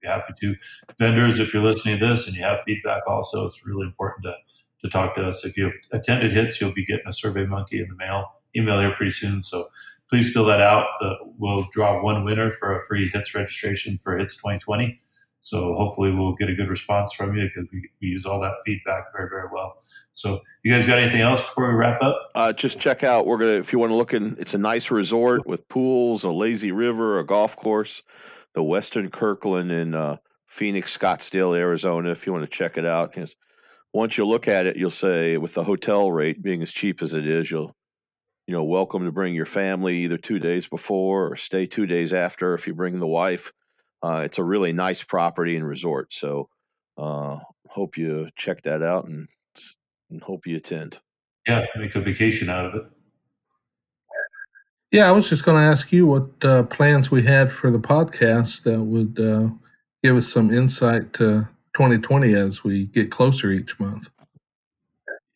Be 0.02 0.08
happy 0.08 0.34
to. 0.42 0.56
Vendors, 1.00 1.40
if 1.40 1.54
you're 1.54 1.64
listening 1.64 2.00
to 2.00 2.08
this 2.08 2.28
and 2.28 2.36
you 2.36 2.44
have 2.44 2.60
feedback 2.66 3.04
also, 3.08 3.46
it's 3.46 3.66
really 3.66 3.86
important 3.86 4.26
to, 4.26 4.36
to 4.84 4.90
talk 4.90 5.16
to 5.16 5.28
us. 5.28 5.46
If 5.46 5.58
you 5.58 5.72
attended 5.92 6.32
HITS, 6.32 6.62
you'll 6.62 6.74
be 6.74 6.86
getting 6.86 7.08
a 7.08 7.14
Survey 7.14 7.46
Monkey 7.46 7.80
in 7.80 7.88
the 7.90 7.96
mail, 7.96 8.32
email 8.56 8.80
here 8.80 8.94
pretty 8.94 9.12
soon. 9.12 9.44
So 9.44 9.70
please 10.10 10.32
fill 10.32 10.46
that 10.46 10.62
out. 10.62 10.88
The, 11.00 11.16
we'll 11.38 11.68
draw 11.72 12.02
one 12.02 12.24
winner 12.24 12.52
for 12.52 12.78
a 12.78 12.84
free 12.86 13.10
HITS 13.10 13.34
registration 13.34 13.98
for 13.98 14.18
HITS 14.18 14.36
2020. 14.38 15.00
So 15.48 15.75
hopefully 15.75 16.12
we'll 16.12 16.34
get 16.34 16.50
a 16.50 16.56
good 16.56 16.68
response 16.68 17.13
from 17.13 17.34
you 17.34 17.44
because 17.44 17.70
we, 17.72 17.89
we 18.01 18.10
use 18.10 18.25
all 18.25 18.42
that 18.42 18.56
feedback 18.66 19.06
very, 19.16 19.30
very 19.30 19.48
well. 19.50 19.77
So 20.12 20.42
you 20.62 20.74
guys 20.74 20.86
got 20.86 21.00
anything 21.00 21.22
else 21.22 21.42
before 21.42 21.70
we 21.70 21.75
wrap 21.75 22.01
up? 22.01 22.32
Uh, 22.36 22.51
just 22.51 22.80
check 22.80 23.01
out. 23.06 23.25
We're 23.25 23.38
gonna 23.38 23.54
if 23.54 23.72
you 23.72 23.80
want 23.80 23.92
to 23.92 23.96
look 23.96 24.13
in. 24.13 24.36
It's 24.39 24.54
a 24.54 24.58
nice 24.58 24.92
resort 24.92 25.48
with 25.48 25.70
pools, 25.70 26.25
a 26.25 26.32
lazy 26.32 26.74
river, 26.74 27.20
a 27.20 27.25
golf 27.25 27.56
course, 27.56 28.04
the 28.56 28.62
Westin 28.62 29.10
Kierland 29.10 29.72
in 29.72 29.96
uh, 29.96 30.18
Phoenix, 30.48 30.98
Scottsdale, 30.98 31.58
Arizona. 31.58 32.12
If 32.12 32.27
you 32.27 32.34
want 32.34 32.44
to 32.44 32.58
check 32.58 32.77
it 32.77 32.86
out, 32.86 33.13
because 33.13 33.38
once 33.94 34.18
you 34.18 34.27
look 34.27 34.50
at 34.50 34.66
it, 34.66 34.75
you'll 34.75 34.92
say 34.92 35.38
with 35.38 35.54
the 35.54 35.63
hotel 35.63 36.12
rate 36.12 36.44
being 36.44 36.62
as 36.62 36.72
cheap 36.72 37.01
as 37.01 37.13
it 37.13 37.25
is, 37.25 37.50
you'll 37.50 37.74
you 38.48 38.54
know 38.54 38.66
welcome 38.66 39.06
to 39.06 39.13
bring 39.13 39.34
your 39.34 39.46
family 39.46 40.04
either 40.04 40.18
two 40.18 40.39
days 40.39 40.68
before 40.68 41.32
or 41.32 41.38
stay 41.38 41.66
two 41.66 41.86
days 41.86 42.12
after 42.12 42.54
if 42.54 42.68
you 42.68 42.74
bring 42.74 43.00
the 43.00 43.08
wife 43.08 43.54
uh, 44.08 44.22
it's 44.22 44.38
a 44.38 44.44
really 44.44 44.72
nice 44.72 45.04
property 45.04 45.56
and 45.56 45.68
resort. 45.68 46.14
So 46.14 46.50
uh, 46.98 47.40
hope 47.68 47.98
you 47.98 48.30
check 48.38 48.64
that 48.64 48.82
out 48.82 49.06
and, 49.06 49.28
and 50.10 50.22
hope 50.22 50.48
you 50.48 50.58
attend. 50.58 50.98
Yeah, 51.46 51.66
make 51.76 51.96
a 51.96 52.02
vacation 52.02 52.50
out 52.50 52.66
of 52.66 52.76
it. 52.76 52.84
Yeah, 54.92 55.10
I 55.10 55.12
was 55.12 55.28
just 55.28 55.44
going 55.44 55.58
to 55.58 55.64
ask 55.64 55.92
you 55.92 56.08
what 56.08 56.46
uh, 56.46 56.64
plans 56.64 57.12
we 57.12 57.22
had 57.22 57.52
for 57.52 57.70
the 57.70 57.80
podcast 57.80 58.64
that 58.64 58.82
would 58.82 59.20
uh, 59.20 59.54
give 60.02 60.16
us 60.16 60.32
some 60.32 60.54
insight 60.54 61.12
to 61.14 61.46
2020 61.76 62.34
as 62.34 62.64
we 62.64 62.86
get 62.86 63.12
closer 63.12 63.52
each 63.52 63.78
month. 63.80 64.10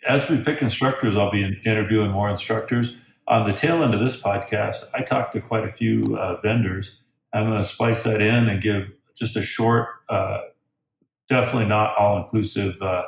As 0.07 0.29
we 0.29 0.37
pick 0.37 0.61
instructors, 0.61 1.17
I'll 1.17 1.31
be 1.31 1.59
interviewing 1.65 2.11
more 2.11 2.29
instructors. 2.29 2.95
On 3.27 3.45
the 3.45 3.53
tail 3.53 3.83
end 3.83 3.93
of 3.93 3.99
this 3.99 4.21
podcast, 4.21 4.85
I 4.93 5.01
talked 5.01 5.33
to 5.33 5.41
quite 5.41 5.65
a 5.65 5.71
few 5.71 6.17
uh, 6.17 6.39
vendors 6.41 7.00
I'm 7.33 7.47
going 7.47 7.57
to 7.57 7.63
splice 7.63 8.03
that 8.03 8.21
in 8.21 8.49
and 8.49 8.61
give 8.61 8.87
just 9.15 9.35
a 9.35 9.41
short, 9.41 9.87
uh, 10.09 10.41
definitely 11.29 11.67
not 11.67 11.95
all 11.97 12.17
inclusive, 12.17 12.75
uh, 12.81 13.03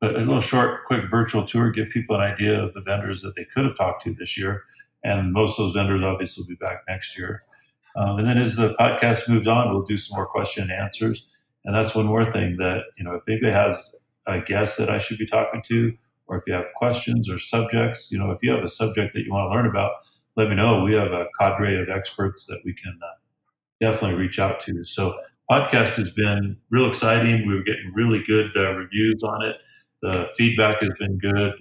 but 0.00 0.16
a 0.16 0.18
little 0.18 0.40
short, 0.40 0.84
quick 0.84 1.10
virtual 1.10 1.44
tour, 1.44 1.70
give 1.70 1.88
people 1.88 2.16
an 2.16 2.22
idea 2.22 2.62
of 2.62 2.72
the 2.74 2.82
vendors 2.82 3.22
that 3.22 3.34
they 3.36 3.46
could 3.52 3.64
have 3.64 3.76
talked 3.76 4.04
to 4.04 4.14
this 4.14 4.38
year. 4.38 4.62
And 5.02 5.32
most 5.32 5.58
of 5.58 5.66
those 5.66 5.72
vendors 5.74 6.02
obviously 6.02 6.42
will 6.42 6.48
be 6.48 6.54
back 6.56 6.82
next 6.88 7.16
year. 7.18 7.40
Um, 7.96 8.18
and 8.18 8.26
then 8.26 8.38
as 8.38 8.56
the 8.56 8.74
podcast 8.74 9.28
moves 9.28 9.46
on, 9.46 9.70
we'll 9.70 9.82
do 9.82 9.96
some 9.96 10.16
more 10.16 10.26
question 10.26 10.64
and 10.64 10.72
answers. 10.72 11.28
And 11.64 11.74
that's 11.74 11.94
one 11.94 12.06
more 12.06 12.30
thing 12.30 12.56
that, 12.58 12.84
you 12.96 13.04
know, 13.04 13.14
if 13.14 13.22
anybody 13.28 13.52
has 13.52 13.96
a 14.26 14.40
guest 14.40 14.78
that 14.78 14.90
I 14.90 14.98
should 14.98 15.18
be 15.18 15.26
talking 15.26 15.62
to, 15.66 15.94
or 16.26 16.36
if 16.36 16.44
you 16.46 16.54
have 16.54 16.66
questions 16.74 17.30
or 17.30 17.38
subjects, 17.38 18.10
you 18.10 18.18
know, 18.18 18.30
if 18.30 18.38
you 18.42 18.50
have 18.50 18.64
a 18.64 18.68
subject 18.68 19.14
that 19.14 19.22
you 19.24 19.32
want 19.32 19.50
to 19.50 19.56
learn 19.56 19.66
about, 19.66 19.92
let 20.36 20.48
me 20.48 20.56
know. 20.56 20.82
We 20.82 20.94
have 20.94 21.12
a 21.12 21.26
cadre 21.38 21.80
of 21.80 21.88
experts 21.88 22.46
that 22.46 22.60
we 22.64 22.74
can 22.74 22.98
uh, 23.02 23.14
definitely 23.80 24.18
reach 24.18 24.38
out 24.38 24.60
to. 24.60 24.84
So, 24.84 25.14
podcast 25.50 25.96
has 25.96 26.10
been 26.10 26.56
real 26.70 26.88
exciting. 26.88 27.46
We 27.46 27.54
were 27.54 27.62
getting 27.62 27.92
really 27.94 28.22
good 28.22 28.50
uh, 28.56 28.74
reviews 28.74 29.22
on 29.22 29.44
it. 29.44 29.56
The 30.02 30.28
feedback 30.36 30.80
has 30.80 30.92
been 30.98 31.18
good. 31.18 31.54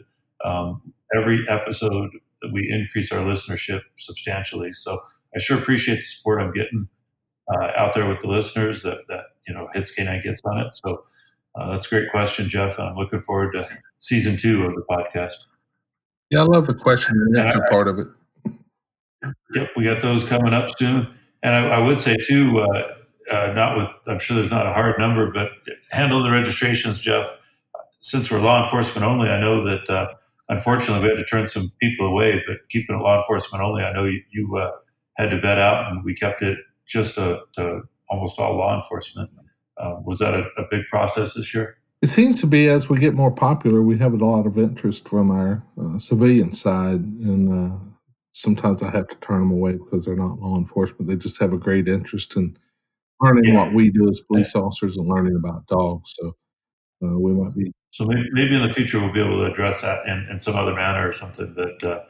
Um, 0.44 0.94
every 1.16 1.46
episode, 1.50 2.12
we 2.52 2.70
increase 2.70 3.12
our 3.12 3.20
listenership 3.20 3.82
substantially. 3.98 4.74
So, 4.74 5.00
I 5.36 5.40
sure 5.40 5.58
appreciate 5.58 5.96
the 5.96 6.02
support 6.02 6.42
I'm 6.42 6.52
getting 6.52 6.88
uh, 7.54 7.72
out 7.76 7.94
there 7.94 8.08
with 8.08 8.20
the 8.20 8.28
listeners 8.28 8.84
that, 8.84 9.00
that 9.10 9.26
you 9.48 9.54
know 9.54 9.70
Hits 9.74 9.94
K9 9.98 10.24
gets 10.24 10.42
on 10.46 10.60
it. 10.60 10.76
So, 10.76 11.04
uh, 11.56 11.72
that's 11.72 11.92
a 11.92 11.96
great 11.96 12.10
question, 12.10 12.50
Jeff. 12.50 12.80
And 12.80 12.90
I'm 12.90 12.96
looking 12.96 13.22
forward 13.22 13.54
to 13.54 13.68
season 14.00 14.38
two 14.38 14.64
of 14.64 14.76
the 14.76 14.84
podcast. 14.90 15.46
Yeah, 16.30 16.42
I 16.42 16.44
love 16.46 16.66
the 16.66 16.74
question 16.74 17.16
and 17.16 17.38
answer 17.38 17.64
part 17.70 17.88
of 17.88 18.00
it. 18.00 18.08
Yep, 19.54 19.70
we 19.78 19.86
got 19.86 20.02
those 20.02 20.28
coming 20.28 20.54
up 20.54 20.70
soon. 20.78 21.14
And 21.44 21.54
I, 21.54 21.76
I 21.76 21.80
would 21.80 22.00
say 22.00 22.16
too, 22.16 22.60
uh, 22.60 22.94
uh, 23.32 23.54
not 23.54 23.78
with, 23.78 23.90
I'm 24.08 24.20
sure 24.20 24.38
there's 24.38 24.50
not 24.50 24.66
a 24.66 24.74
hard 24.74 24.98
number, 24.98 25.32
but 25.32 25.52
handle 25.92 26.24
the 26.24 26.32
registrations, 26.32 27.00
Jeff. 27.00 27.26
Since 28.00 28.32
we're 28.32 28.40
law 28.40 28.64
enforcement 28.64 29.06
only, 29.06 29.30
I 29.30 29.40
know 29.40 29.64
that 29.66 29.90
uh, 29.90 30.08
unfortunately 30.50 31.04
we 31.04 31.10
had 31.10 31.18
to 31.18 31.26
turn 31.26 31.48
some 31.48 31.72
people 31.80 32.08
away, 32.08 32.44
but 32.48 32.58
keeping 32.70 32.98
it 32.98 33.02
law 33.02 33.18
enforcement 33.18 33.64
only, 33.64 33.84
I 33.84 33.94
know 33.94 34.06
you, 34.06 34.22
you 34.32 34.56
uh, 34.56 34.72
had 35.18 35.32
to 35.32 35.40
vet 35.40 35.60
out 35.60 35.92
and 35.92 36.04
we 36.04 36.16
kept 36.16 36.42
it 36.42 36.58
just 36.88 37.16
to, 37.16 37.42
to 37.54 37.82
almost 38.10 38.40
all 38.40 38.58
law 38.58 38.76
enforcement. 38.76 39.30
Uh, 39.78 39.96
was 40.06 40.20
that 40.20 40.34
a, 40.34 40.44
a 40.58 40.66
big 40.70 40.84
process 40.90 41.34
this 41.34 41.54
year? 41.54 41.78
It 42.02 42.08
seems 42.08 42.42
to 42.42 42.48
be 42.48 42.68
as 42.68 42.90
we 42.90 43.00
get 43.00 43.14
more 43.14 43.34
popular, 43.34 43.82
we 43.82 43.98
have 44.00 44.12
a 44.12 44.18
lot 44.18 44.46
of 44.46 44.58
interest 44.58 45.08
from 45.08 45.32
our 45.32 45.64
uh, 45.78 45.98
civilian 45.98 46.52
side, 46.52 47.00
and 47.00 47.93
sometimes 48.34 48.84
I 48.84 48.92
have 48.92 49.08
to 49.08 49.20
turn 49.22 49.40
them 49.40 49.52
away 49.52 49.74
because 49.74 50.06
they're 50.06 50.16
not 50.16 50.40
law 50.40 50.58
enforcement. 50.58 51.10
They 51.10 51.16
just 51.16 51.40
have 51.40 51.54
a 51.54 51.58
great 51.58 51.88
interest 51.88 52.36
in 52.36 52.58
learning 53.22 53.54
what 53.56 53.74
we 53.74 53.90
do 53.92 54.10
as 54.10 54.20
police 54.20 54.56
officers 54.56 54.98
and 54.98 55.08
learning 55.08 55.36
about 55.38 55.66
dogs. 55.68 56.14
So 56.18 56.34
uh, 57.04 57.20
we 57.20 57.32
might 57.34 57.56
be. 57.56 57.72
So 57.92 58.06
maybe, 58.06 58.28
maybe 58.32 58.56
in 58.56 58.68
the 58.68 58.74
future 58.74 59.00
we'll 59.00 59.14
be 59.14 59.22
able 59.22 59.38
to 59.38 59.52
address 59.52 59.82
that 59.82 60.06
in, 60.08 60.28
in 60.30 60.40
some 60.40 60.56
other 60.56 60.74
manner 60.74 61.08
or 61.08 61.12
something. 61.12 61.54
But 61.56 61.84
uh, 61.84 62.04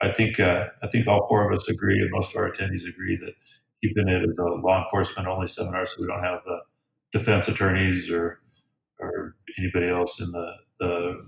I 0.00 0.10
think 0.10 0.38
uh, 0.38 0.68
I 0.82 0.86
think 0.88 1.06
all 1.06 1.26
four 1.28 1.50
of 1.50 1.56
us 1.56 1.68
agree, 1.68 2.00
and 2.00 2.10
most 2.10 2.34
of 2.34 2.40
our 2.40 2.50
attendees 2.50 2.88
agree 2.88 3.16
that 3.16 3.34
keeping 3.82 4.08
it 4.08 4.28
as 4.28 4.38
a 4.38 4.42
law 4.42 4.82
enforcement 4.82 5.28
only 5.28 5.46
seminar, 5.46 5.86
so 5.86 5.96
we 6.00 6.06
don't 6.06 6.22
have 6.22 6.40
uh, 6.48 6.58
defense 7.12 7.48
attorneys 7.48 8.10
or 8.10 8.40
or 8.98 9.36
anybody 9.58 9.88
else 9.88 10.20
in 10.20 10.30
the 10.32 10.52
the 10.80 11.26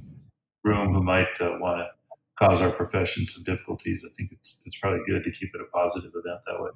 room 0.65 0.93
who 0.93 1.03
might 1.03 1.41
uh, 1.41 1.57
want 1.61 1.79
to 1.79 1.89
cause 2.39 2.61
our 2.61 2.71
profession 2.71 3.27
some 3.27 3.43
difficulties. 3.45 4.05
I 4.07 4.13
think 4.17 4.33
it's 4.33 4.61
it's 4.65 4.79
probably 4.79 5.01
good 5.07 5.25
to 5.25 5.31
keep 5.31 5.51
it 5.55 5.61
a 5.61 5.65
positive 5.77 6.13
event 6.15 6.41
that 6.47 6.63
way. 6.63 6.71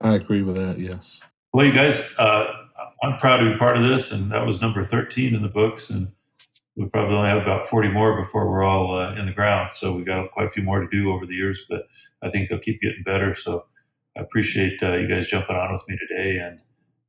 I 0.00 0.14
agree 0.14 0.42
with 0.42 0.56
that. 0.56 0.78
Yes. 0.78 1.32
Well, 1.52 1.66
you 1.66 1.72
guys, 1.72 2.14
uh, 2.18 2.52
I'm 3.02 3.16
proud 3.16 3.38
to 3.38 3.50
be 3.50 3.56
part 3.56 3.76
of 3.76 3.82
this, 3.82 4.12
and 4.12 4.30
that 4.32 4.46
was 4.46 4.60
number 4.60 4.84
13 4.84 5.34
in 5.34 5.42
the 5.42 5.48
books, 5.48 5.90
and 5.90 6.12
we 6.76 6.86
probably 6.86 7.16
only 7.16 7.30
have 7.30 7.42
about 7.42 7.66
40 7.66 7.88
more 7.88 8.20
before 8.22 8.48
we're 8.48 8.62
all 8.62 8.94
uh, 8.94 9.14
in 9.16 9.26
the 9.26 9.32
ground. 9.32 9.72
So 9.72 9.96
we 9.96 10.04
got 10.04 10.30
quite 10.30 10.46
a 10.46 10.50
few 10.50 10.62
more 10.62 10.80
to 10.80 10.88
do 10.88 11.10
over 11.10 11.26
the 11.26 11.34
years, 11.34 11.64
but 11.68 11.86
I 12.22 12.28
think 12.30 12.48
they'll 12.48 12.58
keep 12.58 12.80
getting 12.80 13.02
better. 13.02 13.34
So 13.34 13.64
I 14.16 14.20
appreciate 14.20 14.82
uh, 14.82 14.96
you 14.96 15.08
guys 15.08 15.28
jumping 15.28 15.56
on 15.56 15.72
with 15.72 15.82
me 15.88 15.98
today, 16.06 16.38
and 16.38 16.60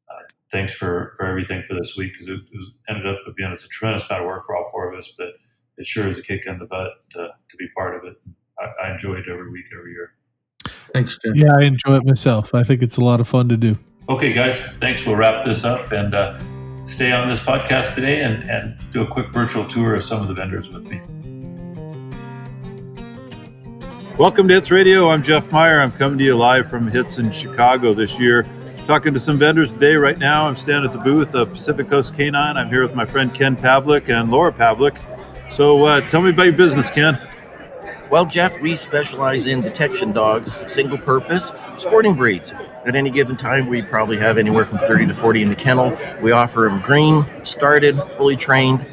uh, 0.10 0.24
thanks 0.52 0.74
for 0.74 1.14
for 1.18 1.26
everything 1.26 1.64
for 1.68 1.76
this 1.76 1.96
week 1.98 2.14
because 2.14 2.30
it, 2.30 2.40
it 2.52 2.58
was, 2.58 2.72
ended 2.88 3.06
up 3.06 3.20
being 3.36 3.52
it's 3.52 3.66
a 3.66 3.68
tremendous 3.68 4.10
amount 4.10 4.24
of 4.24 4.28
work 4.28 4.46
for 4.46 4.56
all 4.56 4.70
four 4.72 4.92
of 4.92 4.98
us, 4.98 5.14
but 5.18 5.34
it 5.80 5.88
sure 5.88 6.08
is 6.08 6.20
a 6.20 6.22
kick 6.22 6.46
in 6.46 6.60
the 6.60 6.66
butt 6.66 6.92
uh, 7.16 7.28
to 7.50 7.58
be 7.58 7.68
part 7.70 7.96
of 7.96 8.04
it. 8.04 8.18
I, 8.60 8.88
I 8.88 8.92
enjoy 8.92 9.16
it 9.16 9.26
every 9.32 9.50
week, 9.50 9.66
every 9.76 9.94
year. 9.94 10.14
Thanks, 10.94 11.18
Jim. 11.18 11.36
Yeah, 11.36 11.56
I 11.58 11.64
enjoy 11.64 11.96
it 11.96 12.06
myself. 12.06 12.54
I 12.54 12.64
think 12.64 12.82
it's 12.82 12.98
a 12.98 13.04
lot 13.04 13.22
of 13.22 13.28
fun 13.28 13.48
to 13.48 13.58
do. 13.58 13.76
Okay, 14.10 14.34
guys, 14.34 14.60
thanks. 14.80 15.06
We'll 15.06 15.16
wrap 15.16 15.46
this 15.46 15.64
up 15.64 15.92
and 15.94 16.14
uh, 16.14 16.38
stay 16.84 17.14
on 17.14 17.30
this 17.30 17.40
podcast 17.40 17.96
today 17.96 18.22
and, 18.22 18.44
and 18.50 18.78
do 18.92 19.04
a 19.04 19.08
quick 19.08 19.30
virtual 19.30 19.66
tour 19.66 19.96
of 19.96 20.04
some 20.04 20.22
of 20.22 20.28
the 20.28 20.34
vendors 20.34 20.70
with 20.70 20.84
me. 20.86 21.02
Welcome 24.18 24.50
to 24.50 24.56
Hits 24.56 24.72
Radio. 24.72 25.08
I'm 25.08 25.24
Jeff 25.24 25.50
Meyer. 25.50 25.80
I'm 25.80 25.94
coming 25.94 26.18
to 26.18 26.24
you 26.26 26.36
live 26.36 26.70
from 26.70 26.90
Hits 26.90 27.20
in 27.20 27.32
Chicago 27.32 27.94
this 27.94 28.20
year. 28.20 28.46
Talking 28.86 29.14
to 29.14 29.20
some 29.20 29.38
vendors 29.38 29.72
today. 29.72 29.96
Right 29.96 30.18
now, 30.18 30.46
I'm 30.46 30.58
standing 30.58 30.92
at 30.92 30.98
the 30.98 31.02
booth 31.02 31.36
of 31.36 31.52
Pacific 31.52 31.88
Coast 31.88 32.14
Canine. 32.16 32.58
I'm 32.58 32.68
here 32.68 32.82
with 32.82 32.96
my 32.96 33.06
friend 33.06 33.34
Ken 33.34 33.56
Pavlik 33.56 34.10
and 34.10 34.30
Laura 34.30 34.52
Pavlik. 34.52 35.00
So, 35.50 35.84
uh, 35.84 36.02
tell 36.10 36.22
me 36.22 36.30
about 36.30 36.44
your 36.44 36.54
business, 36.54 36.90
Ken. 36.90 37.20
Well, 38.12 38.26
Jeff, 38.26 38.60
we 38.62 38.76
specialize 38.76 39.46
in 39.46 39.62
detection 39.62 40.12
dogs, 40.12 40.60
single 40.68 40.98
purpose, 40.98 41.52
sporting 41.78 42.16
breeds. 42.16 42.54
At 42.86 42.96
any 42.96 43.10
given 43.10 43.36
time, 43.36 43.68
we 43.68 43.82
probably 43.82 44.18
have 44.18 44.38
anywhere 44.38 44.66
from 44.66 44.80
30 44.80 45.08
to 45.08 45.14
40 45.14 45.44
in 45.44 45.50
the 45.50 45.56
kennel. 45.56 45.96
We 46.22 46.32
offer 46.32 46.62
them 46.62 46.82
green, 46.82 47.24
started, 47.46 47.96
fully 47.96 48.36
trained, 48.36 48.86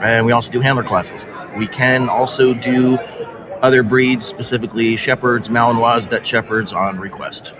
and 0.00 0.26
we 0.26 0.32
also 0.32 0.50
do 0.50 0.60
handler 0.60 0.82
classes. 0.82 1.24
We 1.56 1.66
can 1.68 2.08
also 2.08 2.52
do 2.52 2.96
other 3.62 3.82
breeds, 3.82 4.24
specifically 4.24 4.96
shepherds, 4.96 5.48
Malinois, 5.48 6.08
Dutch 6.08 6.26
shepherds 6.26 6.72
on 6.72 6.98
request. 6.98 7.54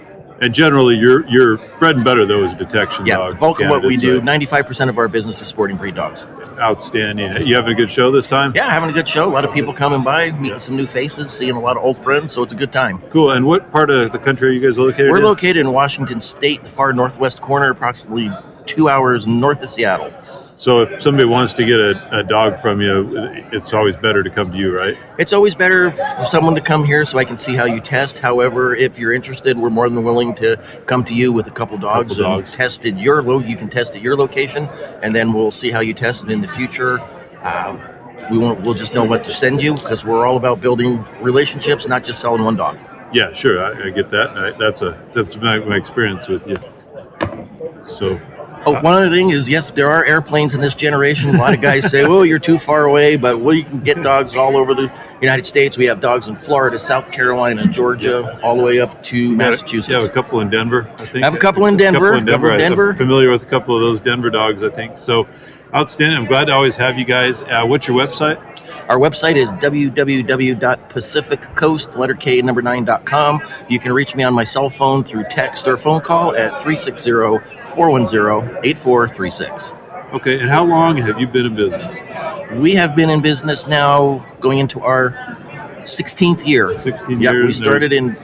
And 0.45 0.55
generally, 0.55 0.95
your 0.95 1.27
your 1.27 1.57
bread 1.79 1.97
and 1.97 2.05
butter 2.05 2.27
though 2.27 2.45
is 2.45 2.55
detection 2.55 3.07
dogs. 3.07 3.09
Yeah, 3.09 3.17
dog. 3.17 3.33
the 3.33 3.39
bulk 3.39 3.61
of 3.63 3.71
what 3.71 3.83
we 3.83 3.97
do, 3.97 4.21
95% 4.21 4.91
of 4.91 4.99
our 4.99 5.09
business 5.09 5.41
is 5.41 5.49
sporting 5.49 5.79
breed 5.79 5.95
dogs. 5.95 6.27
outstanding. 6.59 7.47
You 7.47 7.57
having 7.57 7.73
a 7.73 7.75
good 7.75 7.91
show 7.91 8.11
this 8.11 8.27
time? 8.27 8.53
Yeah, 8.55 8.69
having 8.69 8.91
a 8.91 8.93
good 8.93 9.09
show. 9.09 9.27
A 9.27 9.33
lot 9.33 9.47
of 9.47 9.55
people 9.55 9.73
coming 9.73 10.03
by, 10.05 10.33
meeting 10.33 10.59
some 10.59 10.77
new 10.77 10.87
faces, 10.87 11.31
seeing 11.31 11.53
a 11.53 11.61
lot 11.61 11.79
of 11.79 11.83
old 11.83 11.97
friends, 11.97 12.35
so 12.35 12.43
it's 12.43 12.53
a 12.53 12.57
good 12.57 12.73
time. 12.73 12.99
Cool. 13.09 13.31
And 13.31 13.47
what 13.47 13.71
part 13.73 13.89
of 13.89 14.13
the 14.13 14.19
country 14.19 14.51
are 14.51 14.53
you 14.53 14.61
guys 14.61 14.77
located 14.77 15.11
We're 15.11 15.17
in? 15.17 15.25
located 15.25 15.57
in 15.57 15.73
Washington 15.73 16.21
State, 16.21 16.63
the 16.63 16.69
far 16.69 16.93
northwest 16.93 17.41
corner, 17.41 17.71
approximately 17.71 18.31
two 18.67 18.91
hours 18.91 19.27
north 19.27 19.63
of 19.63 19.71
Seattle. 19.71 20.13
So 20.57 20.83
if 20.83 21.03
somebody 21.03 21.25
wants 21.25 21.53
to 21.55 21.65
get 21.65 21.81
a, 21.81 22.19
a 22.21 22.23
dog 22.23 22.61
from 22.61 22.81
you, 22.81 23.07
it's 23.53 23.75
always 23.75 23.97
better 23.97 24.23
to 24.23 24.31
come 24.31 24.53
to 24.53 24.57
you, 24.57 24.77
right? 24.77 24.97
It's 25.19 25.33
always 25.33 25.55
better 25.55 25.91
for 25.91 26.27
someone 26.27 26.55
to 26.55 26.61
come 26.61 26.85
here 26.85 27.05
so 27.05 27.19
I 27.19 27.25
can 27.25 27.37
see 27.39 27.55
how 27.57 27.65
you 27.65 27.81
test. 27.81 28.19
However, 28.19 28.75
if 28.75 28.99
you're 28.99 29.13
interested, 29.13 29.59
we're 29.59 29.71
more 29.71 29.89
than 29.91 30.05
willing 30.05 30.35
to 30.37 30.57
come 30.87 31.05
to 31.05 31.15
you 31.15 31.33
with 31.33 31.47
a 31.49 31.51
couple 31.51 31.77
dogs 31.79 32.17
Couple 32.17 32.33
and 32.35 32.45
dogs. 32.45 32.57
test 32.57 32.87
at 32.87 32.99
your 32.99 33.23
lo- 33.23 33.41
You 33.41 33.57
can 33.57 33.69
test 33.69 33.97
at 33.97 34.03
your 34.03 34.17
location, 34.17 34.69
and 35.03 35.15
then 35.15 35.33
we'll 35.33 35.51
see 35.51 35.71
how 35.71 35.81
you 35.81 35.93
test 35.95 36.25
it 36.25 36.31
in 36.31 36.41
the 36.41 36.49
future. 36.49 37.01
Uh, 37.43 37.77
we 38.31 38.39
won't. 38.39 38.63
We'll 38.63 38.75
just 38.75 38.95
know 38.95 39.05
what 39.05 39.25
to 39.25 39.33
send 39.33 39.61
you 39.63 39.75
because 39.75 40.05
we're 40.05 40.25
all 40.25 40.37
about 40.37 40.61
building 40.61 41.05
relationships, 41.21 41.87
not 41.89 42.05
just 42.05 42.21
selling 42.21 42.45
one 42.45 42.57
dog. 42.57 42.79
Yeah, 43.13 43.33
sure. 43.33 43.63
I, 43.63 43.89
I 43.89 43.91
get 43.91 44.09
that. 44.11 44.31
I, 44.31 44.51
that's 44.53 44.83
a 44.83 44.99
that's 45.13 45.37
my, 45.37 45.59
my 45.59 45.77
experience 45.77 46.27
with 46.29 46.47
you. 46.47 46.55
So 47.87 48.21
Oh, 48.67 48.81
one 48.81 48.95
other 48.95 49.11
thing 49.11 49.29
is, 49.29 49.47
yes, 49.47 49.69
there 49.69 49.91
are 49.91 50.07
airplanes 50.07 50.55
in 50.55 50.61
this 50.63 50.75
generation. 50.75 51.29
A 51.35 51.39
lot 51.39 51.53
of 51.53 51.61
guys 51.61 51.91
say, 51.91 52.09
"Well, 52.09 52.25
you're 52.25 52.39
too 52.39 52.59
far 52.59 52.85
away," 52.85 53.17
but 53.17 53.39
well, 53.41 53.55
you 53.55 53.63
can 53.63 53.81
get 53.81 54.03
dogs 54.03 54.35
all 54.35 54.57
over 54.57 54.73
the 54.75 54.91
United 55.21 55.47
States. 55.47 55.77
We 55.77 55.85
have 55.85 56.01
dogs 56.01 56.29
in 56.29 56.35
Florida, 56.35 56.79
South 56.79 57.13
Carolina, 57.13 57.67
Georgia, 57.67 58.41
all 58.43 58.57
the 58.57 58.63
way 58.63 58.81
up 58.81 59.03
to 59.05 59.37
Massachusetts. 59.37 59.91
Yeah, 59.91 60.03
a 60.03 60.09
couple 60.09 60.41
in 60.41 60.49
Denver. 60.49 60.89
I 60.99 61.05
think. 61.05 61.25
Have 61.25 61.35
a 61.35 61.39
couple 61.39 61.67
in 61.67 61.77
Denver, 61.77 61.99
Couple 62.13 62.19
in 62.21 62.25
Denver. 62.25 62.33
couple 62.47 62.49
in 62.49 62.53
I'm 62.55 62.59
Denver. 62.71 62.95
familiar 62.95 63.31
with 63.31 63.43
a 63.43 63.51
couple 63.51 63.77
of 63.77 63.83
those 63.83 64.01
Denver 64.01 64.31
dogs. 64.31 64.63
I 64.63 64.71
think 64.71 64.97
so. 64.97 65.29
Outstanding. 65.75 66.17
I'm 66.17 66.25
glad 66.25 66.47
to 66.47 66.55
always 66.55 66.77
have 66.77 66.99
you 66.99 67.05
guys. 67.05 67.43
Uh, 67.43 67.67
what's 67.67 67.87
your 67.87 67.99
website? 67.99 68.39
Our 68.89 68.99
website 68.99 69.37
is 69.37 69.53
www.pacificcoast, 69.55 71.97
letter 71.97 72.15
K, 72.15 72.41
number 72.43 72.63
9.com. 72.63 73.43
You 73.69 73.79
can 73.79 73.93
reach 73.93 74.15
me 74.15 74.23
on 74.25 74.35
my 74.35 74.45
cell 74.45 74.69
phone 74.71 75.05
through 75.05 75.25
text 75.31 75.67
or 75.69 75.77
phone 75.77 76.01
call 76.01 76.35
at 76.37 76.51
360 76.63 77.11
410 77.67 78.59
8436. 78.65 79.73
Okay. 80.13 80.41
And 80.41 80.49
how 80.51 80.65
long 80.65 80.97
have 80.99 81.19
you 81.21 81.27
been 81.27 81.47
in 81.47 81.55
business? 81.57 81.99
We 82.55 82.75
have 82.75 82.95
been 82.95 83.11
in 83.11 83.21
business 83.21 83.67
now 83.67 84.25
going 84.41 84.59
into 84.59 84.81
our 84.81 85.11
16th 85.85 86.47
year. 86.47 86.73
16 86.73 87.21
Yep, 87.21 87.33
years. 87.33 87.47
we 87.47 87.53
started 87.53 87.93
in 87.93 88.17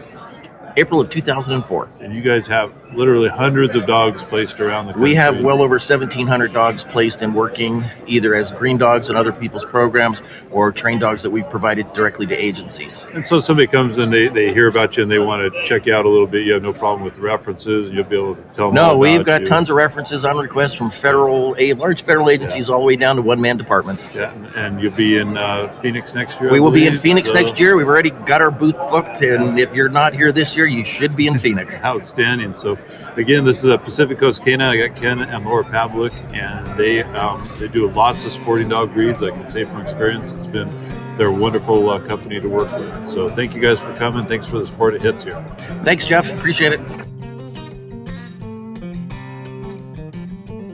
April 0.76 1.00
of 1.00 1.10
2004. 1.10 1.88
and 2.00 2.14
you 2.14 2.22
guys 2.22 2.46
have 2.46 2.72
literally 2.94 3.28
hundreds 3.28 3.74
of 3.74 3.86
dogs 3.86 4.22
placed 4.24 4.60
around 4.60 4.86
the 4.86 4.92
country. 4.92 5.10
We 5.10 5.14
have 5.14 5.42
well 5.42 5.62
over 5.62 5.74
1,700 5.74 6.52
dogs 6.52 6.84
placed 6.84 7.22
and 7.22 7.34
working 7.34 7.84
either 8.06 8.34
as 8.34 8.50
green 8.52 8.78
dogs 8.78 9.10
in 9.10 9.16
other 9.16 9.32
people's 9.32 9.64
programs 9.64 10.22
or 10.50 10.72
trained 10.72 11.00
dogs 11.00 11.22
that 11.22 11.30
we've 11.30 11.48
provided 11.48 11.88
directly 11.92 12.26
to 12.26 12.34
agencies. 12.36 13.02
And 13.14 13.24
so 13.24 13.40
somebody 13.40 13.66
comes 13.66 13.96
and 13.98 14.12
they, 14.12 14.28
they 14.28 14.52
hear 14.52 14.68
about 14.68 14.96
you 14.96 15.02
and 15.04 15.10
they 15.12 15.18
want 15.18 15.52
to 15.52 15.62
check 15.62 15.86
you 15.86 15.94
out 15.94 16.04
a 16.04 16.08
little 16.08 16.26
bit. 16.26 16.44
You 16.44 16.52
have 16.54 16.62
no 16.62 16.72
problem 16.72 17.02
with 17.02 17.16
references 17.18 17.88
and 17.88 17.96
you'll 17.98 18.06
be 18.08 18.16
able 18.18 18.34
to 18.36 18.42
tell 18.52 18.68
them. 18.68 18.74
No, 18.74 18.96
we've 18.96 19.24
got 19.24 19.42
you. 19.42 19.46
tons 19.46 19.70
of 19.70 19.76
references 19.76 20.24
on 20.24 20.36
request 20.36 20.76
from 20.76 20.90
federal, 20.90 21.54
a 21.58 21.72
large 21.74 22.02
federal 22.02 22.28
agencies 22.30 22.68
all 22.68 22.80
the 22.80 22.86
way 22.86 22.96
down 22.96 23.16
to 23.16 23.22
one 23.22 23.40
man 23.40 23.56
departments. 23.56 24.12
Yeah, 24.14 24.32
and- 24.34 24.46
and 24.60 24.82
you'll 24.82 24.92
be 24.92 25.16
in 25.18 25.36
uh, 25.36 25.68
Phoenix 25.68 26.14
next 26.14 26.40
year. 26.40 26.50
I 26.50 26.52
We 26.52 26.60
will 26.60 26.70
be 26.70 26.86
in 26.86 26.94
Phoenix 26.96 27.28
so- 27.30 27.34
next 27.34 27.58
year. 27.58 27.76
We've 27.76 27.86
already 27.86 28.10
got 28.10 28.42
our 28.42 28.50
booth 28.50 28.76
booked, 28.76 29.22
and 29.22 29.58
if 29.58 29.74
you're 29.74 29.88
not 29.88 30.12
here 30.12 30.32
this 30.32 30.56
year, 30.56 30.66
you 30.66 30.84
should 30.84 31.16
be 31.16 31.26
in 31.26 31.38
Phoenix. 31.38 31.80
Outstanding. 31.84 32.52
So, 32.52 32.76
again, 33.16 33.44
this 33.44 33.64
is 33.64 33.70
a 33.70 33.78
Pacific 33.78 34.18
Coast 34.18 34.44
Canine. 34.44 34.62
I 34.62 34.88
got 34.88 34.96
Ken 34.96 35.20
and 35.20 35.44
Laura 35.44 35.64
Pavlik, 35.64 36.14
and 36.34 36.78
they 36.78 37.02
um, 37.02 37.48
they 37.58 37.68
do 37.68 37.88
lots 37.90 38.24
of 38.24 38.32
sporting 38.32 38.68
dog 38.68 38.92
breeds. 38.94 39.22
I 39.22 39.30
can 39.30 39.46
say 39.46 39.64
from 39.64 39.80
experience, 39.80 40.34
it's 40.34 40.46
been 40.46 40.68
they're 41.16 41.28
a 41.28 41.32
wonderful 41.32 41.90
uh, 41.90 41.98
company 42.00 42.40
to 42.40 42.48
work 42.48 42.72
with. 42.72 43.06
So, 43.06 43.28
thank 43.28 43.54
you 43.54 43.60
guys 43.60 43.80
for 43.80 43.94
coming. 43.96 44.26
Thanks 44.26 44.48
for 44.48 44.58
the 44.58 44.66
support 44.66 44.94
it 44.94 45.02
hits 45.02 45.24
here. 45.24 45.42
Thanks, 45.84 46.06
Jeff. 46.06 46.32
Appreciate 46.34 46.72
it. 46.72 46.80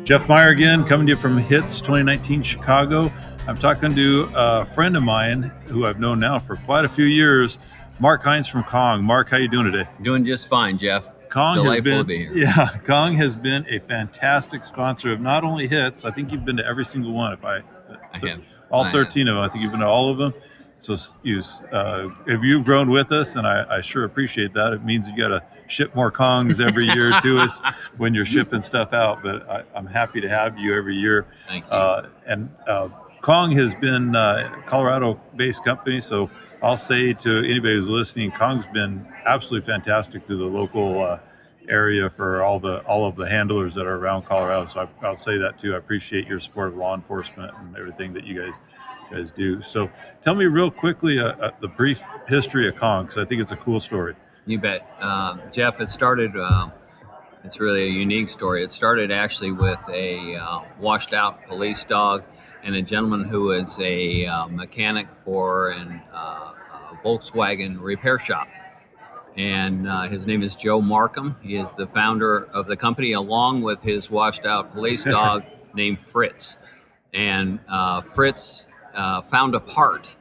Jeff 0.06 0.28
Meyer 0.28 0.50
again, 0.50 0.84
coming 0.84 1.04
to 1.08 1.14
you 1.14 1.16
from 1.16 1.36
Hits 1.36 1.80
2019 1.80 2.44
Chicago. 2.44 3.12
I'm 3.48 3.56
talking 3.56 3.92
to 3.92 4.30
a 4.36 4.64
friend 4.64 4.96
of 4.96 5.02
mine 5.02 5.50
who 5.66 5.84
I've 5.84 5.98
known 5.98 6.20
now 6.20 6.38
for 6.38 6.54
quite 6.54 6.84
a 6.84 6.88
few 6.88 7.06
years, 7.06 7.58
Mark 7.98 8.22
Hines 8.22 8.46
from 8.46 8.62
Kong. 8.62 9.02
Mark, 9.02 9.30
how 9.30 9.36
you 9.36 9.48
doing 9.48 9.72
today? 9.72 9.88
Doing 10.02 10.24
just 10.24 10.46
fine, 10.46 10.78
Jeff. 10.78 11.15
Kong 11.30 11.64
has 11.64 11.82
been 11.82 11.98
to 11.98 12.04
be 12.04 12.18
here. 12.26 12.32
yeah, 12.34 12.78
Kong 12.84 13.14
has 13.14 13.36
been 13.36 13.66
a 13.68 13.78
fantastic 13.80 14.64
sponsor 14.64 15.12
of 15.12 15.20
not 15.20 15.44
only 15.44 15.66
hits. 15.66 16.04
I 16.04 16.10
think 16.10 16.32
you've 16.32 16.44
been 16.44 16.56
to 16.56 16.66
every 16.66 16.84
single 16.84 17.12
one. 17.12 17.32
If 17.32 17.44
I, 17.44 17.62
I 18.12 18.18
have. 18.18 18.42
all 18.70 18.82
I 18.82 18.84
have. 18.84 18.92
13 18.92 19.28
of 19.28 19.36
them, 19.36 19.44
I 19.44 19.48
think 19.48 19.62
you've 19.62 19.72
been 19.72 19.80
to 19.80 19.86
all 19.86 20.10
of 20.10 20.18
them. 20.18 20.34
So 20.80 20.96
you, 21.22 21.42
uh, 21.72 22.08
have 22.28 22.44
you 22.44 22.62
grown 22.62 22.90
with 22.90 23.10
us, 23.10 23.34
and 23.34 23.46
I, 23.46 23.78
I 23.78 23.80
sure 23.80 24.04
appreciate 24.04 24.52
that. 24.54 24.72
It 24.72 24.84
means 24.84 25.08
you 25.08 25.16
got 25.16 25.28
to 25.28 25.42
ship 25.68 25.94
more 25.96 26.12
Kongs 26.12 26.64
every 26.64 26.86
year 26.86 27.12
to 27.22 27.38
us 27.42 27.60
when 27.96 28.14
you're 28.14 28.26
shipping 28.26 28.62
stuff 28.62 28.92
out. 28.92 29.22
But 29.22 29.48
I, 29.50 29.64
I'm 29.74 29.86
happy 29.86 30.20
to 30.20 30.28
have 30.28 30.58
you 30.58 30.76
every 30.76 30.94
year. 30.94 31.26
Thank 31.48 31.64
you. 31.64 31.70
Uh, 31.70 32.08
and 32.26 32.54
uh, 32.68 32.88
Kong 33.26 33.50
has 33.50 33.74
been 33.74 34.14
uh, 34.14 34.62
Colorado-based 34.66 35.64
company, 35.64 36.00
so 36.00 36.30
I'll 36.62 36.76
say 36.76 37.12
to 37.12 37.38
anybody 37.38 37.74
who's 37.74 37.88
listening, 37.88 38.30
Kong's 38.30 38.66
been 38.66 39.04
absolutely 39.24 39.66
fantastic 39.66 40.28
to 40.28 40.36
the 40.36 40.44
local 40.44 41.02
uh, 41.02 41.18
area 41.68 42.08
for 42.08 42.44
all 42.44 42.60
the 42.60 42.84
all 42.84 43.04
of 43.04 43.16
the 43.16 43.28
handlers 43.28 43.74
that 43.74 43.84
are 43.84 43.96
around 43.96 44.26
Colorado. 44.26 44.66
So 44.66 44.82
I, 44.82 45.04
I'll 45.04 45.16
say 45.16 45.38
that 45.38 45.58
too. 45.58 45.74
I 45.74 45.78
appreciate 45.78 46.28
your 46.28 46.38
support 46.38 46.68
of 46.68 46.76
law 46.76 46.94
enforcement 46.94 47.52
and 47.58 47.76
everything 47.76 48.12
that 48.12 48.22
you 48.22 48.40
guys 48.40 48.60
guys 49.10 49.32
do. 49.32 49.60
So 49.60 49.90
tell 50.22 50.36
me 50.36 50.44
real 50.44 50.70
quickly 50.70 51.18
uh, 51.18 51.32
uh, 51.32 51.50
the 51.60 51.66
brief 51.66 52.04
history 52.28 52.68
of 52.68 52.76
Kong, 52.76 53.06
because 53.06 53.18
I 53.18 53.24
think 53.24 53.42
it's 53.42 53.50
a 53.50 53.56
cool 53.56 53.80
story. 53.80 54.14
You 54.46 54.60
bet. 54.60 54.88
Um, 55.00 55.40
Jeff, 55.50 55.80
it 55.80 55.90
started, 55.90 56.36
um, 56.36 56.70
it's 57.42 57.58
really 57.58 57.82
a 57.82 57.90
unique 57.90 58.28
story. 58.28 58.62
It 58.62 58.70
started 58.70 59.10
actually 59.10 59.50
with 59.50 59.84
a 59.92 60.36
uh, 60.36 60.60
washed 60.78 61.12
out 61.12 61.44
police 61.48 61.84
dog 61.84 62.22
and 62.66 62.74
a 62.74 62.82
gentleman 62.82 63.24
who 63.24 63.52
is 63.52 63.78
a 63.80 64.26
uh, 64.26 64.46
mechanic 64.48 65.06
for 65.14 65.70
an 65.70 66.02
uh, 66.12 66.52
a 66.92 66.98
Volkswagen 67.04 67.80
repair 67.80 68.18
shop. 68.18 68.48
And 69.36 69.88
uh, 69.88 70.02
his 70.08 70.26
name 70.26 70.42
is 70.42 70.56
Joe 70.56 70.80
Markham. 70.80 71.36
He 71.42 71.56
is 71.56 71.74
the 71.74 71.86
founder 71.86 72.46
of 72.52 72.66
the 72.66 72.76
company, 72.76 73.12
along 73.12 73.62
with 73.62 73.82
his 73.82 74.10
washed 74.10 74.44
out 74.46 74.72
police 74.72 75.04
dog 75.18 75.44
named 75.74 76.00
Fritz. 76.00 76.58
And 77.14 77.60
uh, 77.70 78.00
Fritz 78.02 78.66
uh, 78.94 79.20
found 79.22 79.54
a 79.54 79.60
part 79.60 80.16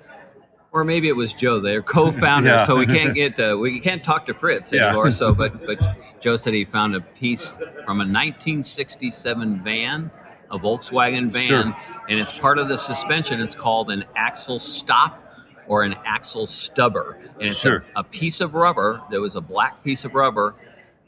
or 0.71 0.83
maybe 0.83 1.07
it 1.07 1.15
was 1.15 1.33
Joe. 1.33 1.61
They're 1.61 1.81
co-founders, 1.97 2.49
Yeah. 2.51 2.65
so 2.65 2.75
we 2.75 2.85
can't 2.85 3.15
get 3.21 3.37
to, 3.37 3.55
we 3.57 3.79
can't 3.79 4.03
talk 4.03 4.25
to 4.25 4.33
Fritz 4.33 4.73
Yeah. 4.73 4.87
anymore. 4.87 5.09
So, 5.11 5.33
but 5.33 5.65
but 5.65 5.79
Joe 6.19 6.35
said 6.35 6.53
he 6.53 6.65
found 6.65 6.95
a 6.95 7.01
piece 7.01 7.55
from 7.85 8.01
a 8.01 8.05
1967 8.05 9.63
van, 9.63 10.11
a 10.51 10.59
Volkswagen 10.59 11.27
van, 11.29 11.43
Sure. 11.43 11.75
and 12.09 12.19
it's 12.19 12.37
part 12.37 12.57
of 12.59 12.67
the 12.67 12.77
suspension. 12.77 13.39
It's 13.41 13.55
called 13.55 13.91
an 13.91 14.05
axle 14.15 14.59
stop 14.59 15.21
or 15.67 15.83
an 15.83 15.95
axle 16.05 16.47
stubber, 16.47 17.17
and 17.39 17.49
it's 17.49 17.59
Sure. 17.59 17.83
a, 17.95 18.01
a 18.01 18.03
piece 18.03 18.41
of 18.41 18.53
rubber. 18.53 19.01
There 19.09 19.21
was 19.21 19.35
a 19.35 19.41
black 19.41 19.83
piece 19.83 20.05
of 20.05 20.13
rubber, 20.13 20.55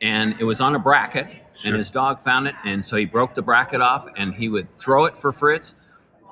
and 0.02 0.36
it 0.40 0.44
was 0.44 0.60
on 0.60 0.76
a 0.76 0.80
bracket. 0.80 1.28
Sure. 1.54 1.70
And 1.70 1.78
his 1.78 1.90
dog 1.90 2.20
found 2.20 2.48
it, 2.48 2.56
and 2.66 2.86
so 2.86 2.98
he 2.98 3.06
broke 3.06 3.34
the 3.34 3.42
bracket 3.42 3.82
off, 3.82 4.08
and 4.16 4.34
he 4.34 4.48
would 4.50 4.72
throw 4.72 5.06
it 5.06 5.18
for 5.18 5.32
Fritz. 5.32 5.74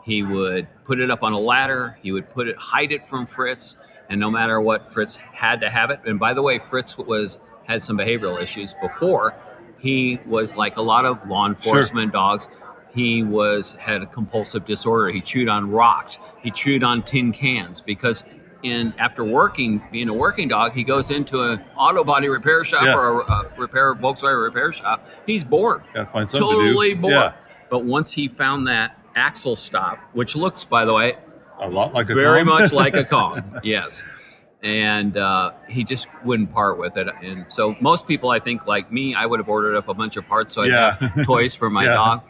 He 0.04 0.22
would 0.22 0.68
put 0.84 1.00
it 1.00 1.10
up 1.10 1.24
on 1.24 1.34
a 1.34 1.40
ladder. 1.40 1.98
He 2.04 2.12
would 2.12 2.30
put 2.32 2.48
it, 2.48 2.56
hide 2.58 2.92
it 2.92 3.08
from 3.08 3.26
Fritz, 3.26 3.76
and 4.08 4.20
no 4.20 4.30
matter 4.30 4.62
what, 4.62 4.86
Fritz 4.92 5.16
had 5.16 5.62
to 5.62 5.70
have 5.70 5.90
it. 5.90 6.00
And 6.06 6.20
by 6.20 6.36
the 6.36 6.44
way, 6.44 6.60
Fritz 6.60 6.96
was 6.98 7.40
had 7.64 7.82
some 7.82 7.98
behavioral 7.98 8.40
issues 8.40 8.76
before. 8.76 9.34
He 9.80 10.20
was 10.28 10.56
like 10.56 10.78
a 10.78 10.82
lot 10.82 11.06
of 11.06 11.28
law 11.28 11.48
enforcement 11.48 12.12
dogs. 12.14 12.48
He 12.96 13.22
was 13.24 13.74
had 13.74 14.02
a 14.02 14.06
compulsive 14.06 14.66
disorder. 14.66 15.10
He 15.12 15.20
chewed 15.22 15.50
on 15.50 15.70
rocks. 15.70 16.18
He 16.42 16.50
chewed 16.50 16.84
on 16.84 17.04
tin 17.04 17.32
cans 17.34 17.82
because 17.82 18.24
in 18.64 18.94
after 18.98 19.24
working 19.24 19.84
being 19.92 20.08
a 20.10 20.14
working 20.14 20.48
dog, 20.48 20.74
he 20.74 20.84
goes 20.84 21.12
into 21.12 21.42
an 21.42 21.62
auto 21.78 22.04
body 22.04 22.30
repair 22.30 22.64
shop 22.64 22.84
Yeah. 22.86 22.96
or 22.96 23.22
a, 23.22 23.32
a 23.32 23.44
repair 23.58 23.94
Volkswagen 23.96 24.42
repair 24.42 24.72
shop. 24.72 25.08
He's 25.26 25.44
bored 25.44 25.84
Got 25.94 26.06
to 26.06 26.06
find 26.08 26.28
something 26.30 26.48
totally 26.50 26.90
to 26.90 26.96
do. 26.96 27.02
bored. 27.02 27.14
Yeah, 27.14 27.34
But 27.70 27.84
once 27.84 28.14
he 28.14 28.28
found 28.30 28.68
that 28.68 28.98
axle 29.16 29.56
stop, 29.58 30.00
which 30.14 30.36
looks, 30.36 30.64
by 30.64 30.86
the 30.86 30.94
way, 30.94 31.18
a 31.60 31.70
lot 31.70 31.94
like 31.94 32.10
a 32.10 32.16
very 32.16 32.44
Kong. 32.46 32.60
much 32.60 32.72
like 32.74 32.96
a 32.96 33.04
Kong, 33.16 33.60
yes, 33.64 34.42
and 34.64 35.16
uh, 35.18 35.52
he 35.70 35.84
just 35.84 36.08
wouldn't 36.24 36.50
part 36.50 36.80
with 36.80 36.98
it. 36.98 37.08
And 37.22 37.46
so 37.50 37.76
most 37.82 38.08
people, 38.08 38.30
I 38.32 38.40
think, 38.40 38.66
like 38.68 38.92
me, 38.92 39.14
I 39.14 39.26
would 39.26 39.40
have 39.40 39.48
ordered 39.50 39.76
up 39.76 39.88
a 39.90 39.94
bunch 39.94 40.18
of 40.18 40.26
parts 40.26 40.54
so 40.54 40.64
I 40.64 40.66
Yeah. 40.68 40.96
have 40.98 41.26
toys 41.26 41.54
for 41.56 41.70
my 41.70 41.84
Yeah. 41.86 41.94
dog. 41.94 42.22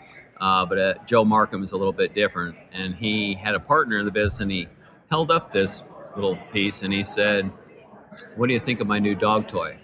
Uh, 0.45 0.63
but 0.63 0.77
uh, 0.77 0.93
Joe 1.07 1.25
Markham 1.25 1.63
is 1.63 1.71
a 1.71 1.77
little 1.77 1.91
bit 1.91 2.13
different, 2.13 2.55
and 2.71 2.93
he 2.93 3.33
had 3.33 3.55
a 3.55 3.59
partner 3.59 3.97
in 3.97 4.05
the 4.05 4.11
business, 4.11 4.41
and 4.41 4.51
he 4.51 4.67
held 5.09 5.31
up 5.31 5.51
this 5.51 5.81
little 6.15 6.35
piece, 6.51 6.83
and 6.83 6.93
he 6.93 7.03
said, 7.03 7.51
"What 8.35 8.45
do 8.47 8.53
you 8.53 8.59
think 8.59 8.79
of 8.79 8.85
my 8.85 8.99
new 8.99 9.15
dog 9.15 9.47
toy?" 9.47 9.77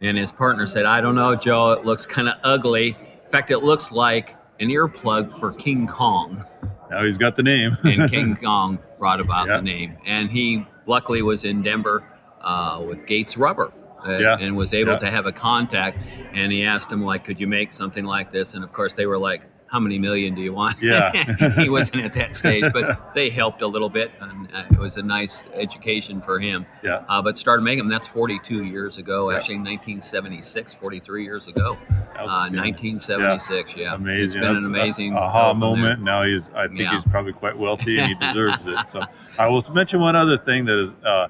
And 0.00 0.16
his 0.16 0.30
partner 0.30 0.66
said, 0.66 0.84
I 0.84 1.00
don't 1.00 1.14
know, 1.16 1.34
Joe. 1.36 1.72
It 1.72 1.84
looks 1.84 2.06
kind 2.06 2.28
of 2.28 2.34
ugly. 2.44 2.88
In 3.24 3.30
fact, 3.30 3.50
it 3.52 3.58
looks 3.58 3.90
like 3.92 4.36
an 4.60 4.68
earplug 4.68 5.32
for 5.32 5.52
King 5.52 5.86
Kong. 5.86 6.44
Now 6.90 7.04
he's 7.04 7.16
got 7.18 7.34
the 7.36 7.42
name. 7.44 7.76
And 7.84 8.10
King 8.16 8.34
Kong 8.36 8.78
brought 8.98 9.20
about 9.20 9.46
Yeah. 9.46 9.56
the 9.58 9.62
name. 9.62 9.96
And 10.04 10.28
he 10.28 10.66
luckily 10.86 11.22
was 11.22 11.44
in 11.44 11.62
Denver 11.62 12.02
uh, 12.40 12.84
with 12.88 13.06
Gates 13.06 13.36
Rubber. 13.36 13.72
uh, 14.04 14.18
Yeah. 14.18 14.36
And 14.40 14.56
was 14.56 14.72
able 14.74 14.92
Yeah. 14.94 14.98
to 14.98 15.10
have 15.10 15.26
a 15.26 15.32
contact, 15.32 15.98
and 16.32 16.50
he 16.50 16.64
asked 16.64 16.90
him 16.90 17.02
like, 17.04 17.24
"Could 17.24 17.38
you 17.40 17.46
make 17.46 17.72
something 17.72 18.04
like 18.04 18.32
this?" 18.32 18.54
And 18.54 18.62
of 18.64 18.72
course, 18.72 18.94
they 18.96 19.06
were 19.06 19.18
like, 19.18 19.42
"How 19.72 19.80
many 19.80 19.98
million 19.98 20.34
do 20.34 20.42
you 20.42 20.52
want?" 20.52 20.76
Yeah. 20.80 21.10
he 21.56 21.68
wasn't 21.68 22.04
at 22.04 22.12
that 22.14 22.36
stage, 22.36 22.64
but 22.72 23.14
they 23.14 23.30
helped 23.30 23.62
a 23.62 23.66
little 23.66 23.88
bit, 23.88 24.12
and 24.20 24.48
uh, 24.54 24.64
it 24.70 24.78
was 24.78 24.96
a 24.98 25.02
nice 25.02 25.48
education 25.54 26.20
for 26.20 26.38
him 26.38 26.66
yeah. 26.84 27.04
uh, 27.08 27.22
but 27.22 27.36
started 27.36 27.62
making 27.62 27.78
them. 27.78 27.88
That's 27.88 28.06
42 28.06 28.64
years 28.64 28.98
ago, 28.98 29.30
Yeah. 29.30 29.36
actually 29.38 29.56
1976, 29.56 30.74
43 30.74 31.24
years 31.24 31.46
ago. 31.48 31.76
Uh, 32.18 32.48
1976, 32.50 33.76
yeah. 33.76 33.94
It's 33.94 34.00
Amazing. 34.00 34.40
been 34.40 34.52
That's 34.54 34.66
an 34.66 34.74
amazing 34.74 35.14
aha 35.14 35.54
moment. 35.54 36.02
Now 36.02 36.22
he's, 36.22 36.50
I 36.50 36.68
think 36.68 36.80
Yeah. 36.80 36.94
he's 36.94 37.04
probably 37.04 37.32
quite 37.32 37.56
wealthy 37.56 37.98
and 37.98 38.08
he 38.08 38.14
deserves 38.26 38.66
it. 38.66 38.88
So 38.88 39.02
I 39.38 39.48
will 39.48 39.64
mention 39.72 40.00
one 40.00 40.16
other 40.16 40.36
thing 40.36 40.66
that 40.66 40.78
is, 40.78 40.94
uh, 41.04 41.28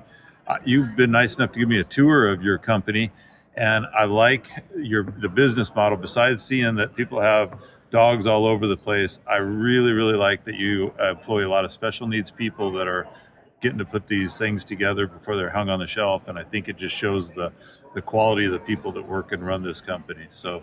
you've 0.64 0.96
been 0.96 1.10
nice 1.10 1.36
enough 1.36 1.52
to 1.52 1.58
give 1.58 1.68
me 1.68 1.80
a 1.80 1.84
tour 1.84 2.28
of 2.28 2.42
your 2.42 2.58
company, 2.58 3.10
and 3.56 3.86
I 3.94 4.04
like 4.04 4.46
your 4.76 5.04
the 5.04 5.28
business 5.28 5.74
model. 5.74 5.98
Besides 5.98 6.42
seeing 6.42 6.74
that 6.76 6.96
people 6.96 7.20
have 7.20 7.58
dogs 7.92 8.26
all 8.26 8.46
over 8.46 8.66
the 8.66 8.76
place, 8.76 9.20
I 9.28 9.36
really, 9.36 9.92
really 9.92 10.16
like 10.16 10.44
that 10.44 10.56
you 10.56 10.92
employ 10.98 11.46
a 11.46 11.50
lot 11.50 11.64
of 11.64 11.70
special 11.70 12.08
needs 12.08 12.30
people 12.30 12.72
that 12.72 12.88
are 12.88 13.06
getting 13.60 13.78
to 13.78 13.84
put 13.84 14.08
these 14.08 14.36
things 14.36 14.64
together 14.64 15.06
before 15.06 15.36
they're 15.36 15.50
hung 15.50 15.68
on 15.68 15.78
the 15.78 15.86
shelf, 15.86 16.26
and 16.26 16.36
I 16.38 16.42
think 16.42 16.68
it 16.68 16.76
just 16.76 16.96
shows 16.96 17.30
the 17.30 17.52
the 17.94 18.02
quality 18.02 18.46
of 18.46 18.52
the 18.52 18.58
people 18.58 18.90
that 18.92 19.06
work 19.06 19.32
and 19.32 19.46
run 19.46 19.62
this 19.62 19.80
company. 19.80 20.26
So. 20.30 20.62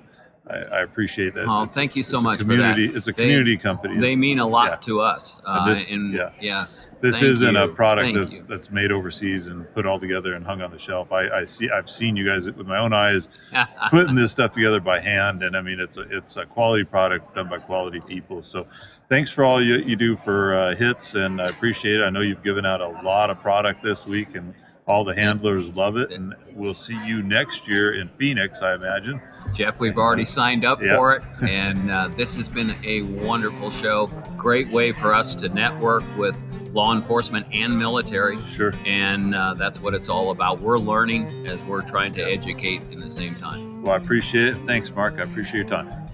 I, 0.49 0.55
I 0.77 0.81
appreciate 0.81 1.33
that. 1.35 1.45
Oh, 1.47 1.62
It's- 1.63 1.73
thank 1.75 1.95
you 1.95 2.03
so 2.03 2.17
it's 2.17 2.23
a 2.23 2.27
much 2.27 2.38
for 2.39 2.43
that. 2.45 2.49
community, 2.55 2.85
It's 2.95 3.07
a 3.07 3.12
They- 3.12 3.21
community 3.23 3.55
company. 3.57 3.97
They 3.97 4.07
It's- 4.07 4.17
mean 4.19 4.39
a 4.39 4.47
lot 4.47 4.71
yeah. 4.71 4.75
to 4.77 5.01
us. 5.01 5.38
Uh, 5.45 5.69
this- 5.69 5.88
and 5.88 6.13
yeah. 6.13 6.31
yes, 6.41 6.88
this 7.01 7.15
thank 7.19 7.25
isn't 7.25 7.55
a 7.55 7.67
product 7.67 8.05
Thank 8.07 8.17
that's 8.17 8.38
you. 8.38 8.43
that's 8.47 8.71
made 8.71 8.91
overseas 8.91 9.47
and 9.47 9.71
put 9.73 9.85
all 9.85 9.99
together 9.99 10.33
and 10.33 10.45
hung 10.45 10.62
on 10.62 10.71
the 10.71 10.79
shelf. 10.79 11.12
I, 11.12 11.29
I 11.29 11.43
see 11.45 11.69
I've 11.69 11.89
seen 11.89 12.15
you 12.15 12.25
guys 12.25 12.45
with 12.51 12.67
my 12.67 12.77
own 12.79 12.93
eyes 12.93 13.29
putting 13.91 14.15
this 14.15 14.31
stuff 14.31 14.53
together 14.53 14.79
by 14.79 14.99
hand, 14.99 15.43
and 15.43 15.55
I 15.55 15.62
mean 15.62 15.79
it's 15.79 15.97
a 15.97 16.01
it's 16.09 16.38
a 16.38 16.45
quality 16.45 16.83
product 16.83 17.35
done 17.35 17.47
by 17.49 17.59
quality 17.59 17.99
people. 18.01 18.41
So 18.41 18.65
thanks 19.07 19.31
for 19.31 19.43
all 19.43 19.62
you, 19.62 19.75
you 19.77 19.95
do 19.95 20.15
for 20.17 20.53
uh, 20.55 20.75
hits, 20.75 21.15
and 21.15 21.41
I 21.41 21.47
appreciate 21.47 21.99
it. 21.99 22.03
I 22.03 22.09
know 22.09 22.21
you've 22.21 22.43
given 22.43 22.65
out 22.65 22.81
a 22.81 22.88
lot 22.88 23.29
of 23.29 23.39
product 23.39 23.83
this 23.83 24.07
week, 24.07 24.35
and 24.35 24.53
All 24.89 25.04
the 25.04 25.13
handlers 25.13 25.71
love 25.75 25.97
it, 25.97 26.12
and 26.12 26.34
we'll 26.56 26.73
see 26.73 26.97
you 27.06 27.21
next 27.21 27.67
year 27.67 27.93
in 27.93 28.10
Phoenix, 28.10 28.63
I 28.63 28.73
imagine. 28.73 29.21
Jeff, 29.54 29.80
we've 29.80 29.99
already 29.99 30.25
signed 30.25 30.65
up 30.65 30.82
Yep. 30.82 30.95
for 30.95 31.15
it, 31.15 31.23
and 31.47 31.91
uh, 31.91 32.08
this 32.17 32.36
has 32.36 32.49
been 32.49 32.73
a 32.84 33.04
wonderful 33.23 33.69
show. 33.69 34.08
Great 34.36 34.67
way 34.71 34.91
for 34.91 35.13
us 35.13 35.36
to 35.36 35.49
network 35.49 36.04
with 36.17 36.43
law 36.73 36.91
enforcement 36.95 37.45
and 37.54 37.78
military, 37.78 38.39
Sure. 38.41 38.73
and 38.88 39.36
uh, 39.36 39.54
that's 39.54 39.80
what 39.80 39.93
it's 39.93 40.10
all 40.10 40.32
about. 40.32 40.60
We're 40.60 40.80
learning 40.80 41.45
as 41.45 41.62
we're 41.65 41.82
trying 41.84 42.13
to 42.15 42.23
educate 42.23 42.82
in 42.89 42.99
the 42.99 43.12
same 43.12 43.36
time. 43.36 43.84
Well, 43.84 43.93
I 43.93 43.97
appreciate 43.97 44.56
it. 44.56 44.58
Thanks, 44.65 44.89
Mark. 44.95 45.19
I 45.19 45.23
appreciate 45.23 45.67
your 45.67 45.69
time. 45.69 46.08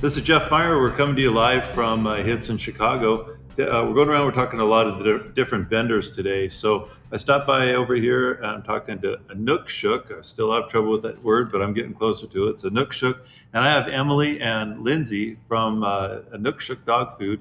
This 0.00 0.16
is 0.16 0.22
Jeff 0.22 0.50
Meyer. 0.50 0.78
We're 0.80 0.92
coming 0.92 1.16
to 1.16 1.20
you 1.22 1.32
live 1.32 1.66
from 1.66 2.06
uh, 2.06 2.16
Hits 2.22 2.48
in 2.48 2.56
Chicago. 2.56 3.37
Uh, 3.58 3.84
we're 3.88 3.94
going 3.94 4.08
around. 4.08 4.24
We're 4.24 4.30
talking 4.30 4.58
to 4.60 4.64
a 4.64 4.66
lot 4.66 4.86
of 4.86 5.00
the 5.00 5.32
different 5.34 5.68
vendors 5.68 6.12
today. 6.12 6.48
So 6.48 6.88
I 7.10 7.16
stopped 7.16 7.44
by 7.44 7.70
over 7.74 7.96
here 7.96 8.34
and 8.34 8.46
I'm 8.46 8.62
talking 8.62 9.00
to 9.00 9.16
Inukshuk. 9.30 10.16
I 10.16 10.22
still 10.22 10.52
have 10.52 10.68
trouble 10.68 10.92
with 10.92 11.02
that 11.02 11.18
word, 11.24 11.48
but 11.50 11.60
I'm 11.60 11.72
getting 11.72 11.92
closer 11.92 12.28
to 12.28 12.46
it. 12.46 12.50
It's 12.50 12.62
Inukshuk, 12.62 13.18
and 13.52 13.64
I 13.64 13.68
have 13.72 13.88
Emily 13.88 14.40
and 14.40 14.84
Lindsay 14.84 15.38
from 15.48 15.82
uh, 15.82 16.20
Inukshuk 16.32 16.84
Dog 16.84 17.18
Food. 17.18 17.40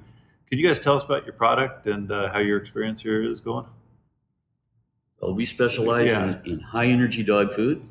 Can 0.50 0.58
you 0.58 0.68
guys 0.68 0.80
tell 0.80 0.98
us 0.98 1.04
about 1.04 1.24
your 1.24 1.34
product 1.36 1.86
and 1.86 2.12
uh, 2.12 2.32
how 2.32 2.40
your 2.40 2.58
experience 2.58 3.00
here 3.00 3.22
is 3.22 3.40
going? 3.40 3.66
Well, 5.22 5.36
we 5.36 5.46
specialize 5.46 6.08
Yeah. 6.08 6.40
in, 6.46 6.54
in 6.54 6.60
high 6.62 6.88
energy 6.88 7.22
dog 7.22 7.54
food. 7.54 7.84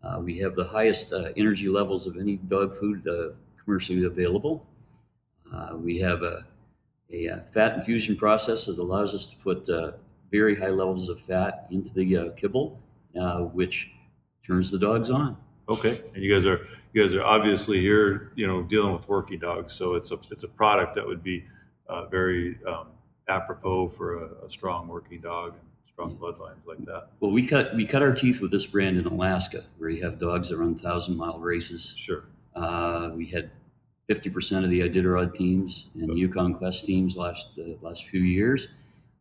Uh, 0.00 0.20
we 0.20 0.38
have 0.38 0.54
the 0.54 0.64
highest 0.64 1.12
uh, 1.12 1.30
energy 1.36 1.68
levels 1.68 2.06
of 2.06 2.18
any 2.18 2.36
dog 2.36 2.76
food 2.78 3.08
uh, 3.08 3.30
commercially 3.64 4.04
available. 4.04 4.64
Uh, 5.52 5.70
we 5.76 5.98
have 5.98 6.22
a, 6.22 6.44
a, 7.10 7.28
uh 7.28 7.40
fat 7.52 7.76
infusion 7.76 8.16
process 8.16 8.66
that 8.66 8.78
allows 8.78 9.14
us 9.14 9.26
to 9.26 9.36
put 9.36 9.68
uh, 9.68 9.92
very 10.32 10.56
high 10.56 10.70
levels 10.70 11.08
of 11.08 11.20
fat 11.20 11.66
into 11.70 11.90
the 11.94 12.16
uh, 12.16 12.30
kibble, 12.32 12.80
uh, 13.20 13.40
which 13.40 13.90
turns 14.46 14.70
the 14.70 14.78
dogs 14.78 15.10
on. 15.10 15.36
Okay, 15.68 16.02
and 16.14 16.22
you 16.22 16.34
guys 16.34 16.44
are 16.44 16.66
you 16.92 17.02
guys 17.02 17.14
are 17.14 17.22
obviously 17.22 17.80
here, 17.80 18.32
you 18.34 18.46
know, 18.46 18.62
dealing 18.62 18.92
with 18.92 19.08
working 19.08 19.38
dogs, 19.38 19.72
so 19.72 19.94
it's 19.94 20.10
a 20.10 20.18
it's 20.30 20.42
a 20.42 20.48
product 20.48 20.94
that 20.94 21.06
would 21.06 21.22
be 21.22 21.44
uh, 21.88 22.06
very 22.06 22.58
um, 22.66 22.88
apropos 23.28 23.88
for 23.88 24.16
a, 24.16 24.44
a 24.44 24.50
strong 24.50 24.88
working 24.88 25.20
dog 25.20 25.54
and 25.54 25.68
strong 25.86 26.16
bloodlines 26.16 26.66
like 26.66 26.84
that. 26.84 27.08
Well, 27.20 27.30
we 27.30 27.46
cut 27.46 27.74
we 27.74 27.86
cut 27.86 28.02
our 28.02 28.14
teeth 28.14 28.40
with 28.40 28.50
this 28.50 28.66
brand 28.66 28.98
in 28.98 29.06
Alaska, 29.06 29.64
where 29.78 29.88
you 29.88 30.02
have 30.02 30.18
dogs 30.18 30.50
that 30.50 30.58
run 30.58 30.74
thousand 30.74 31.16
mile 31.16 31.38
races. 31.38 31.94
Sure. 31.96 32.24
Uh, 32.54 33.10
we 33.14 33.26
had 33.26 33.50
50% 34.08 34.64
of 34.64 34.70
the 34.70 34.80
Iditarod 34.80 35.34
teams 35.34 35.88
and 35.94 36.10
Okay. 36.10 36.20
Yukon 36.20 36.54
Quest 36.54 36.84
teams 36.84 37.16
last 37.16 37.48
uh, 37.58 37.74
last 37.80 38.06
few 38.08 38.20
years, 38.20 38.68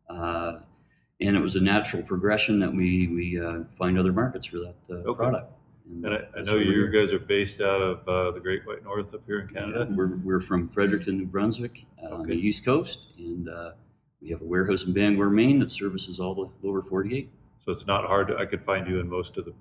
uh, 0.10 0.60
and 1.22 1.36
it 1.38 1.40
was 1.40 1.56
a 1.56 1.62
natural 1.62 2.04
progression 2.04 2.60
that 2.60 2.74
we 2.74 3.08
we 3.08 3.40
uh, 3.40 3.64
find 3.78 3.98
other 3.98 4.12
markets 4.14 4.46
for 4.48 4.58
that 4.58 4.76
uh, 4.90 4.94
Okay. 4.96 5.18
product. 5.18 5.52
And 5.90 6.06
And 6.06 6.16
I, 6.16 6.40
I 6.40 6.44
know 6.44 6.56
you 6.56 6.90
guys 6.92 7.12
are 7.14 7.20
based 7.20 7.60
out 7.62 7.82
of 7.82 8.08
uh, 8.08 8.32
the 8.32 8.40
Great 8.40 8.66
White 8.66 8.84
North 8.84 9.14
up 9.14 9.22
here 9.26 9.40
in 9.42 9.48
Canada. 9.50 9.88
We're, 9.92 10.16
we're 10.18 10.40
from 10.40 10.70
Fredericton, 10.70 11.18
New 11.18 11.26
Brunswick, 11.26 11.84
uh, 12.02 12.16
on 12.16 12.28
the 12.28 12.36
East 12.36 12.64
Coast, 12.64 13.08
and 13.18 13.50
uh, 13.50 13.72
we 14.22 14.30
have 14.30 14.42
a 14.42 14.46
warehouse 14.46 14.86
in 14.88 14.94
Bangor, 14.94 15.30
Maine 15.30 15.60
that 15.60 15.72
services 15.72 16.22
all 16.22 16.36
the 16.36 16.50
lower 16.68 16.82
48. 16.82 17.30
So 17.66 17.72
it's 17.74 17.86
not 17.86 18.06
hard. 18.06 18.30
To, 18.30 18.38
I 18.38 18.46
could 18.46 18.64
find 18.64 18.88
you 18.88 19.00
in 19.02 19.10
most 19.10 19.36
of 19.38 19.44
the 19.44 19.54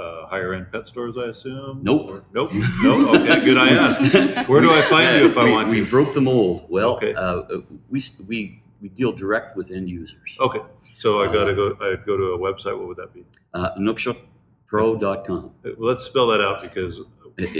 uh, 0.00 0.26
higher 0.26 0.54
end 0.54 0.72
pet 0.72 0.88
stores, 0.88 1.16
I 1.18 1.26
assume. 1.28 1.80
Nope. 1.82 2.10
Or- 2.10 2.24
nope. 2.32 2.50
No. 2.82 3.14
Okay. 3.14 3.44
Good. 3.44 3.58
I 3.58 3.68
asked. 3.70 4.48
Where 4.48 4.60
do 4.60 4.70
I 4.72 4.82
find 4.82 5.18
you 5.20 5.28
if 5.30 5.36
I 5.36 5.44
we, 5.44 5.52
want 5.52 5.68
we 5.68 5.76
to? 5.76 5.82
We 5.82 5.90
broke 5.90 6.14
the 6.14 6.20
mold. 6.20 6.66
Well, 6.68 6.94
Okay. 6.96 7.14
uh, 7.14 7.42
we, 7.90 8.00
we, 8.26 8.62
we 8.80 8.88
deal 8.88 9.12
direct 9.12 9.56
with 9.56 9.70
end 9.70 9.88
users. 9.90 10.36
Okay. 10.40 10.60
So 10.96 11.20
I 11.20 11.26
gotta 11.32 11.54
go. 11.54 11.76
I 11.80 11.96
go 12.04 12.16
to 12.16 12.24
a 12.34 12.38
website. 12.38 12.76
What 12.78 12.88
would 12.88 12.96
that 12.96 13.12
be? 13.14 13.24
Uh, 13.54 13.70
InukshukPro.com. 13.78 15.50
Uh, 15.64 15.70
Let's 15.78 16.04
spell 16.04 16.26
that 16.28 16.40
out 16.40 16.62
because 16.62 17.00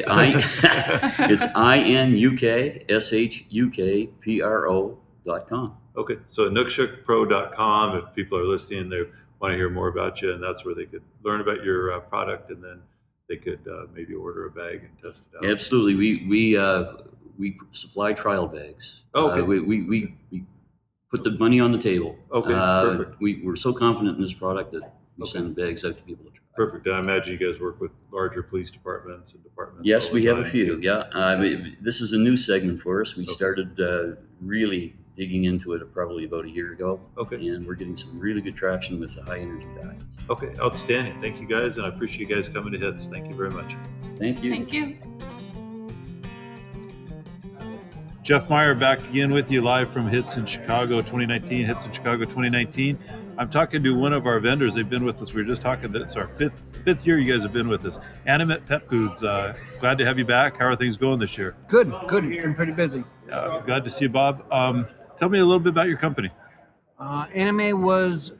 I, 0.08 0.32
it's 1.30 1.44
I 1.54 1.78
N 1.78 2.14
U 2.16 2.36
K 2.36 2.84
S 2.88 3.12
H 3.12 3.46
U 3.50 3.70
K 3.70 4.06
P 4.20 4.42
R 4.42 4.68
O 4.68 4.98
dot 5.26 5.48
com. 5.48 5.76
Okay, 5.96 6.16
so 6.28 6.48
inukshukpro.com, 6.48 7.96
if 7.96 8.14
people 8.14 8.38
are 8.38 8.44
listening, 8.44 8.88
they 8.88 9.02
want 9.40 9.52
to 9.52 9.56
hear 9.56 9.70
more 9.70 9.88
about 9.88 10.20
you, 10.22 10.32
and 10.32 10.42
that's 10.42 10.64
where 10.64 10.74
they 10.74 10.86
could 10.86 11.02
learn 11.22 11.40
about 11.40 11.64
your 11.64 11.92
uh, 11.92 12.00
product, 12.00 12.50
and 12.50 12.62
then 12.62 12.82
they 13.28 13.36
could 13.36 13.60
uh, 13.68 13.86
maybe 13.94 14.14
order 14.14 14.46
a 14.46 14.50
bag 14.50 14.84
and 14.84 14.90
test 15.02 15.22
it 15.32 15.36
out. 15.38 15.50
Absolutely. 15.50 15.94
We, 15.94 16.26
we, 16.26 16.56
uh, 16.56 16.92
we 17.38 17.58
supply 17.72 18.12
trial 18.12 18.46
bags. 18.46 19.02
Oh, 19.14 19.30
Okay. 19.30 19.40
Uh, 19.40 19.44
we, 19.44 19.60
we, 19.60 19.82
we, 19.82 20.14
we 20.30 20.44
put 21.10 21.24
the 21.24 21.30
money 21.32 21.60
on 21.60 21.72
the 21.72 21.78
table. 21.78 22.16
Okay, 22.32 22.52
Uh, 22.52 22.96
perfect. 22.98 23.20
We, 23.20 23.40
we're 23.42 23.56
so 23.56 23.72
confident 23.72 24.16
in 24.16 24.22
this 24.22 24.34
product 24.34 24.72
that 24.72 24.82
we 25.16 25.22
Okay. 25.22 25.30
send 25.32 25.56
bags 25.56 25.84
out 25.84 25.94
to 25.94 26.02
people 26.02 26.24
to 26.26 26.30
try. 26.32 26.40
Perfect. 26.56 26.86
And 26.86 26.96
I 26.96 26.98
imagine 26.98 27.38
you 27.38 27.52
guys 27.52 27.60
work 27.60 27.80
with 27.80 27.92
larger 28.12 28.42
police 28.42 28.70
departments 28.70 29.32
and 29.32 29.42
departments. 29.42 29.88
Yes, 29.88 30.12
we 30.12 30.24
have 30.26 30.38
a 30.38 30.44
few. 30.44 30.78
Yeah, 30.82 31.04
uh, 31.14 31.36
this 31.80 32.00
is 32.00 32.12
a 32.12 32.18
new 32.18 32.36
segment 32.36 32.80
for 32.80 33.00
us. 33.00 33.16
We 33.16 33.22
Okay. 33.22 33.32
started 33.32 33.80
uh, 33.80 34.16
really 34.42 34.94
digging 35.20 35.44
into 35.44 35.74
it 35.74 35.92
probably 35.92 36.24
about 36.24 36.46
a 36.46 36.50
year 36.50 36.72
ago, 36.72 36.98
Okay. 37.18 37.48
and 37.48 37.66
we're 37.66 37.74
getting 37.74 37.94
some 37.94 38.18
really 38.18 38.40
good 38.40 38.56
traction 38.56 38.98
with 38.98 39.14
the 39.14 39.22
high 39.22 39.38
energy 39.40 39.66
diets. 39.76 40.02
Okay, 40.30 40.54
outstanding. 40.58 41.18
Thank 41.20 41.38
you 41.38 41.46
guys, 41.46 41.76
and 41.76 41.84
I 41.84 41.90
appreciate 41.90 42.26
you 42.26 42.34
guys 42.34 42.48
coming 42.48 42.72
to 42.72 42.78
Hits. 42.78 43.06
Thank 43.06 43.28
you 43.28 43.34
very 43.34 43.50
much. 43.50 43.76
Thank 44.18 44.42
you. 44.42 44.50
Thank 44.50 44.72
you. 44.72 44.96
Jeff 48.22 48.48
Meyer 48.48 48.74
back 48.74 49.06
again 49.08 49.30
with 49.32 49.50
you 49.50 49.60
live 49.60 49.90
from 49.90 50.06
Hits 50.08 50.38
in 50.38 50.46
Chicago 50.46 51.00
2019. 51.02 51.66
Hits 51.66 51.84
in 51.84 51.92
Chicago 51.92 52.24
2019. 52.24 52.98
I'm 53.36 53.50
talking 53.50 53.82
to 53.82 53.98
one 53.98 54.14
of 54.14 54.26
our 54.26 54.40
vendors. 54.40 54.74
They've 54.74 54.88
been 54.88 55.04
with 55.04 55.20
us. 55.20 55.34
We 55.34 55.42
were 55.42 55.48
just 55.48 55.60
talking. 55.60 55.92
that 55.92 56.00
It's 56.02 56.16
our 56.16 56.28
fifth 56.28 56.62
fifth 56.84 57.06
year 57.06 57.18
you 57.18 57.30
guys 57.30 57.42
have 57.42 57.52
been 57.52 57.68
with 57.68 57.84
us. 57.84 57.98
Annamaet 58.26 58.66
Pet 58.66 58.88
Foods. 58.88 59.22
Uh, 59.22 59.54
glad 59.80 59.98
to 59.98 60.06
have 60.06 60.18
you 60.18 60.24
back. 60.24 60.56
How 60.58 60.66
are 60.66 60.76
things 60.76 60.96
going 60.96 61.18
this 61.18 61.36
year? 61.36 61.56
Good, 61.68 61.92
good. 62.08 62.26
Been 62.28 62.54
pretty 62.54 62.72
busy. 62.72 63.04
Uh, 63.30 63.58
glad 63.60 63.84
to 63.84 63.90
see 63.90 64.04
you, 64.06 64.08
Bob. 64.10 64.44
Um, 64.50 64.86
tell 65.20 65.28
me 65.28 65.38
a 65.38 65.44
little 65.44 65.60
bit 65.60 65.70
about 65.70 65.86
your 65.86 65.98
company. 65.98 66.30
Uh, 66.98 67.26
Annamaet 67.26 67.78
was 67.78 68.32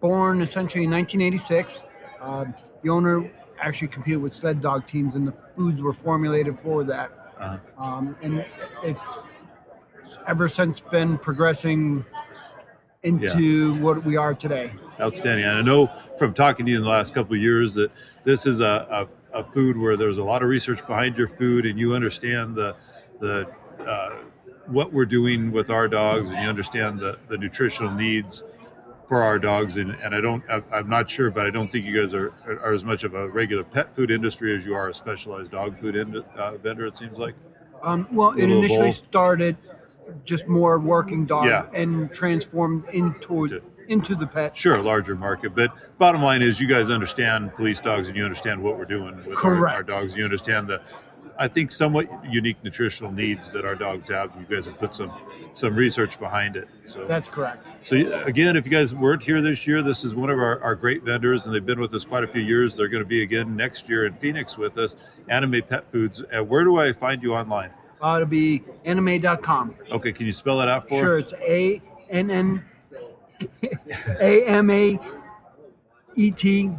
born 0.00 0.42
essentially 0.42 0.84
in 0.84 0.90
1986. 0.90 1.82
Uh, 2.20 2.44
the 2.82 2.90
owner 2.90 3.30
actually 3.60 3.88
competed 3.88 4.20
with 4.20 4.34
sled 4.34 4.60
dog 4.60 4.86
teams, 4.86 5.14
and 5.14 5.26
the 5.26 5.34
foods 5.56 5.80
were 5.80 5.92
formulated 5.92 6.58
for 6.58 6.82
that. 6.84 7.10
Uh-huh. 7.38 7.58
Um, 7.78 8.16
and 8.22 8.44
it's 8.82 9.18
ever 10.26 10.48
since 10.48 10.80
been 10.80 11.18
progressing 11.18 12.04
into 13.04 13.74
what 13.80 14.04
we 14.04 14.16
are 14.16 14.34
today. 14.34 14.72
Outstanding. 15.00 15.44
And 15.44 15.58
I 15.58 15.62
know 15.62 15.86
from 16.18 16.34
talking 16.34 16.66
to 16.66 16.72
you 16.72 16.78
in 16.78 16.84
the 16.84 16.90
last 16.90 17.14
couple 17.14 17.34
of 17.34 17.40
years 17.40 17.74
that 17.74 17.90
this 18.24 18.46
is 18.46 18.60
a, 18.60 19.08
a, 19.32 19.40
a 19.40 19.44
food 19.44 19.76
where 19.76 19.96
there's 19.96 20.18
a 20.18 20.24
lot 20.24 20.42
of 20.42 20.48
research 20.48 20.84
behind 20.86 21.16
your 21.16 21.28
food, 21.28 21.64
and 21.64 21.78
you 21.78 21.94
understand 21.94 22.56
the 22.56 22.74
the 23.20 23.48
uh, 23.86 24.24
what 24.66 24.92
we're 24.92 25.06
doing 25.06 25.52
with 25.52 25.70
our 25.70 25.88
dogs, 25.88 26.30
and 26.30 26.42
you 26.42 26.48
understand 26.48 26.98
the, 27.00 27.18
the 27.28 27.36
nutritional 27.38 27.92
needs 27.92 28.42
for 29.08 29.22
our 29.22 29.38
dogs. 29.38 29.76
And, 29.76 29.92
and 30.02 30.14
I 30.14 30.20
don't, 30.20 30.42
I'm- 30.48 30.88
not 30.88 31.10
sure, 31.10 31.30
but 31.30 31.46
I 31.46 31.50
don't 31.50 31.70
think 31.70 31.84
you 31.84 32.00
guys 32.02 32.14
are, 32.14 32.32
are 32.46 32.72
as 32.72 32.84
much 32.84 33.04
of 33.04 33.14
a 33.14 33.28
regular 33.28 33.64
pet 33.64 33.94
food 33.94 34.10
industry 34.10 34.54
as 34.56 34.64
you 34.64 34.74
are 34.74 34.88
a 34.88 34.94
specialized 34.94 35.52
dog 35.52 35.78
food 35.78 35.96
ind- 35.96 36.24
uh, 36.36 36.56
vendor. 36.58 36.86
It 36.86 36.96
seems 36.96 37.18
like. 37.18 37.34
Um, 37.82 38.06
well, 38.12 38.30
it 38.32 38.48
initially 38.50 38.90
started 38.90 39.56
just 40.24 40.48
more 40.48 40.78
working 40.78 41.26
dog 41.26 41.46
Yeah. 41.46 41.66
and 41.74 42.12
transformed 42.12 42.84
into 42.88 43.60
into 43.88 44.14
the 44.14 44.26
pet. 44.26 44.56
Sure, 44.56 44.76
a 44.76 44.82
larger 44.82 45.14
market, 45.14 45.54
but 45.54 45.70
bottom 45.98 46.22
line 46.22 46.40
is 46.40 46.58
you 46.58 46.66
guys 46.66 46.90
understand 46.90 47.54
police 47.54 47.80
dogs 47.80 48.08
and 48.08 48.16
you 48.16 48.24
understand 48.24 48.62
what 48.62 48.78
we're 48.78 48.86
doing 48.86 49.14
with 49.26 49.44
our, 49.44 49.68
our 49.68 49.82
dogs. 49.82 50.16
You 50.16 50.24
understand 50.24 50.68
the, 50.68 50.80
I 51.38 51.48
think, 51.48 51.72
somewhat 51.72 52.08
unique 52.30 52.56
nutritional 52.62 53.10
needs 53.12 53.50
that 53.50 53.64
our 53.64 53.74
dogs 53.74 54.08
have. 54.08 54.32
You 54.38 54.54
guys 54.56 54.66
have 54.66 54.78
put 54.78 54.94
some 54.94 55.10
some 55.54 55.74
research 55.74 56.18
behind 56.18 56.56
it. 56.56 56.68
So 56.84 57.04
That's 57.06 57.28
correct. 57.28 57.66
So 57.86 57.96
again, 58.24 58.56
if 58.56 58.64
you 58.64 58.70
guys 58.72 58.94
weren't 58.94 59.22
here 59.22 59.40
this 59.40 59.66
year, 59.66 59.82
this 59.82 60.04
is 60.04 60.14
one 60.14 60.30
of 60.30 60.38
our, 60.38 60.60
our 60.62 60.74
great 60.74 61.02
vendors, 61.02 61.46
and 61.46 61.54
they've 61.54 61.64
been 61.64 61.80
with 61.80 61.94
us 61.94 62.04
quite 62.04 62.24
a 62.24 62.26
few 62.28 62.42
years. 62.42 62.76
They're 62.76 62.88
going 62.88 63.02
to 63.02 63.08
be 63.08 63.22
again 63.22 63.54
next 63.56 63.88
year 63.88 64.06
in 64.06 64.14
Phoenix 64.14 64.58
with 64.58 64.78
us. 64.78 64.96
Annamaet 65.28 65.68
Pet 65.68 65.90
Foods. 65.92 66.22
Uh, 66.36 66.42
where 66.44 66.64
do 66.64 66.78
I 66.78 66.92
find 66.92 67.22
you 67.22 67.34
online? 67.34 67.70
Uh, 68.02 68.16
it'll 68.16 68.28
be 68.28 68.60
annamaet.com. 68.84 69.74
Okay, 69.92 70.12
can 70.12 70.26
you 70.26 70.32
spell 70.32 70.58
that 70.58 70.68
out 70.68 70.88
for 70.88 70.98
Sure, 71.00 71.18
us? 71.18 71.32
it's 71.32 71.42
A 71.48 71.80
N 72.10 72.30
N 72.30 72.62
A 74.20 74.44
M 74.44 74.70
A 74.70 74.98
E 76.16 76.30
T 76.30 76.70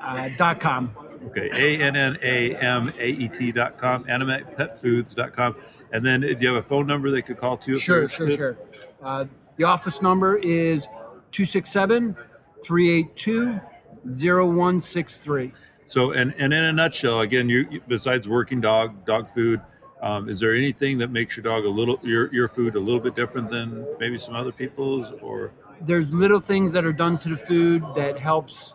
uh, 0.00 0.28
dot 0.38 0.60
com. 0.60 0.94
Okay, 1.26 1.50
A 1.54 1.82
N 1.82 1.96
N 1.96 2.16
A 2.22 2.54
M 2.56 2.92
A 2.98 3.08
E 3.08 3.28
T 3.28 3.52
dot 3.52 3.78
com, 3.78 4.04
dot 4.04 5.32
com. 5.32 5.56
And 5.92 6.04
then 6.04 6.20
do 6.20 6.36
you 6.40 6.54
have 6.54 6.64
a 6.64 6.68
phone 6.68 6.86
number 6.86 7.10
they 7.10 7.22
could 7.22 7.38
call 7.38 7.56
to? 7.58 7.76
if 7.76 7.86
they're 7.86 8.08
Sure, 8.08 8.28
sure, 8.28 8.36
sure. 8.36 8.58
Uh, 9.02 9.24
the 9.56 9.64
office 9.64 10.02
number 10.02 10.36
is 10.38 10.86
267 11.32 12.16
382 12.64 13.60
0163. 14.04 15.52
So, 15.88 16.10
and, 16.12 16.34
and 16.38 16.52
in 16.52 16.64
a 16.64 16.72
nutshell, 16.72 17.20
again, 17.20 17.48
you 17.48 17.66
you- 17.70 17.80
besides 17.86 18.28
working 18.28 18.60
dog, 18.60 19.04
dog 19.04 19.28
food, 19.30 19.60
Um, 20.02 20.28
is 20.28 20.38
there 20.38 20.52
anything 20.54 20.98
that 20.98 21.10
makes 21.10 21.34
your 21.34 21.44
dog 21.44 21.64
a 21.64 21.68
little 21.70 21.98
your 22.02 22.30
your 22.34 22.46
food 22.48 22.74
a 22.76 22.80
little 22.80 23.00
bit 23.00 23.16
different 23.16 23.50
than 23.50 23.86
maybe 23.98 24.18
some 24.18 24.34
other 24.34 24.52
people's 24.52 25.12
or? 25.22 25.52
There's 25.80 26.10
little 26.12 26.40
things 26.40 26.72
that 26.74 26.84
are 26.84 26.92
done 26.92 27.16
to 27.18 27.30
the 27.30 27.36
food 27.38 27.82
that 27.96 28.18
helps 28.18 28.74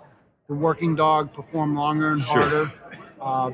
the 0.50 0.56
working 0.56 0.96
dog 0.96 1.32
perform 1.32 1.76
longer 1.76 2.12
and 2.12 2.22
Sure. 2.22 2.42
harder. 2.42 2.72
Uh, 3.22 3.52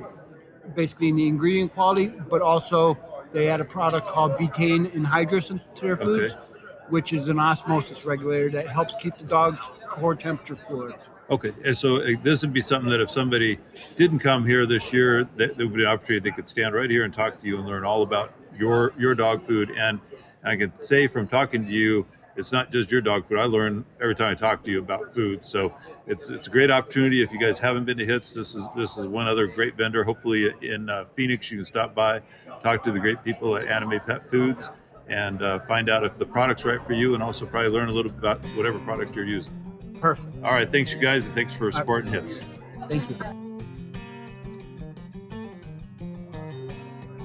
basically 0.76 1.10
in 1.10 1.16
the 1.16 1.28
ingredient 1.28 1.72
quality, 1.74 2.08
but 2.30 2.42
also 2.42 2.98
they 3.34 3.50
add 3.50 3.62
a 3.62 3.66
product 3.66 4.08
called 4.08 4.32
betaine 4.38 4.88
anhydrous 4.94 5.52
into 5.52 5.64
their 5.82 5.98
foods, 5.98 6.34
Okay. 6.34 6.42
which 6.90 7.14
is 7.14 7.28
an 7.28 7.38
osmosis 7.40 8.04
regulator 8.06 8.50
that 8.50 8.68
helps 8.68 8.96
keep 9.02 9.16
the 9.18 9.26
dog's 9.26 9.60
core 9.88 10.16
temperature 10.16 10.56
cooler. 10.68 10.94
Okay, 11.30 11.52
and 11.66 11.78
so 11.78 11.98
uh, 11.98 12.10
this 12.24 12.42
would 12.42 12.54
be 12.54 12.62
something 12.62 12.90
that 12.90 13.02
if 13.02 13.10
somebody 13.12 13.60
didn't 13.96 14.20
come 14.20 14.46
here 14.46 14.66
this 14.66 14.94
year, 14.94 15.24
that 15.24 15.56
there 15.58 15.68
would 15.68 15.76
be 15.76 15.84
an 15.84 15.90
opportunity 15.90 16.30
they 16.30 16.36
could 16.36 16.48
stand 16.48 16.74
right 16.74 16.90
here 16.90 17.04
and 17.04 17.14
talk 17.14 17.40
to 17.42 17.48
you 17.48 17.58
and 17.58 17.68
learn 17.68 17.84
all 17.84 18.02
about 18.04 18.32
your 18.58 18.92
your 18.98 19.14
dog 19.16 19.46
food. 19.46 19.72
And 19.72 20.00
I 20.44 20.56
can 20.56 20.76
say 20.78 21.08
from 21.08 21.28
talking 21.28 21.66
to 21.66 21.72
you, 21.72 22.06
it's 22.36 22.52
not 22.52 22.72
just 22.72 22.92
your 22.92 23.02
dog 23.02 23.28
food. 23.28 23.40
I 23.40 23.46
learn 23.46 23.86
every 24.02 24.16
time 24.16 24.32
I 24.32 24.36
talk 24.36 24.64
to 24.64 24.72
you 24.72 24.80
about 24.80 25.14
food. 25.14 25.46
So 25.46 25.74
it's 26.08 26.30
it's 26.30 26.48
a 26.48 26.50
great 26.50 26.72
opportunity. 26.72 27.22
If 27.22 27.32
you 27.32 27.40
guys 27.40 27.60
haven't 27.60 27.86
been 27.86 27.98
to 27.98 28.06
Hits, 28.06 28.34
this 28.34 28.56
is 28.56 28.68
this 28.76 28.98
is 28.98 29.06
one 29.06 29.28
other 29.28 29.48
great 29.48 29.76
vendor. 29.76 30.04
Hopefully 30.04 30.54
in 30.62 30.90
uh, 30.90 31.06
Phoenix, 31.16 31.50
you 31.52 31.60
can 31.60 31.66
stop 31.66 31.96
by, 31.96 32.22
talk 32.62 32.84
to 32.84 32.92
the 32.92 33.00
great 33.00 33.24
people 33.24 33.56
at 33.58 33.68
Annamaet 33.68 34.06
Pet 34.06 34.24
Foods, 34.24 34.70
and 35.08 35.42
uh, 35.42 35.60
find 35.62 35.90
out 35.90 36.04
if 36.04 36.16
the 36.16 36.26
product's 36.26 36.66
right 36.66 36.84
for 36.86 36.94
you, 36.94 37.14
and 37.14 37.24
also 37.24 37.46
probably 37.46 37.70
learn 37.70 37.90
a 37.90 37.94
little 37.94 38.12
bit 38.12 38.20
about 38.20 38.46
whatever 38.48 38.80
product 38.80 39.16
you're 39.16 39.26
using. 39.26 39.54
Perfect. 40.00 40.36
All 40.44 40.52
right, 40.52 40.70
thanks 40.70 40.94
you 40.94 41.00
guys, 41.00 41.26
and 41.26 41.34
thanks 41.34 41.54
for 41.54 41.72
supporting 41.72 42.12
Hits. 42.12 42.42
Thank 42.90 43.10
you. 43.10 43.46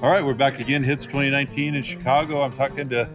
All 0.03 0.11
right, 0.11 0.25
we're 0.25 0.33
back 0.33 0.61
again. 0.61 0.83
Hits 0.83 1.05
2019 1.05 1.75
in 1.75 1.83
Chicago. 1.83 2.41
I'm 2.41 2.53
talking 2.53 2.89
to 2.89 3.07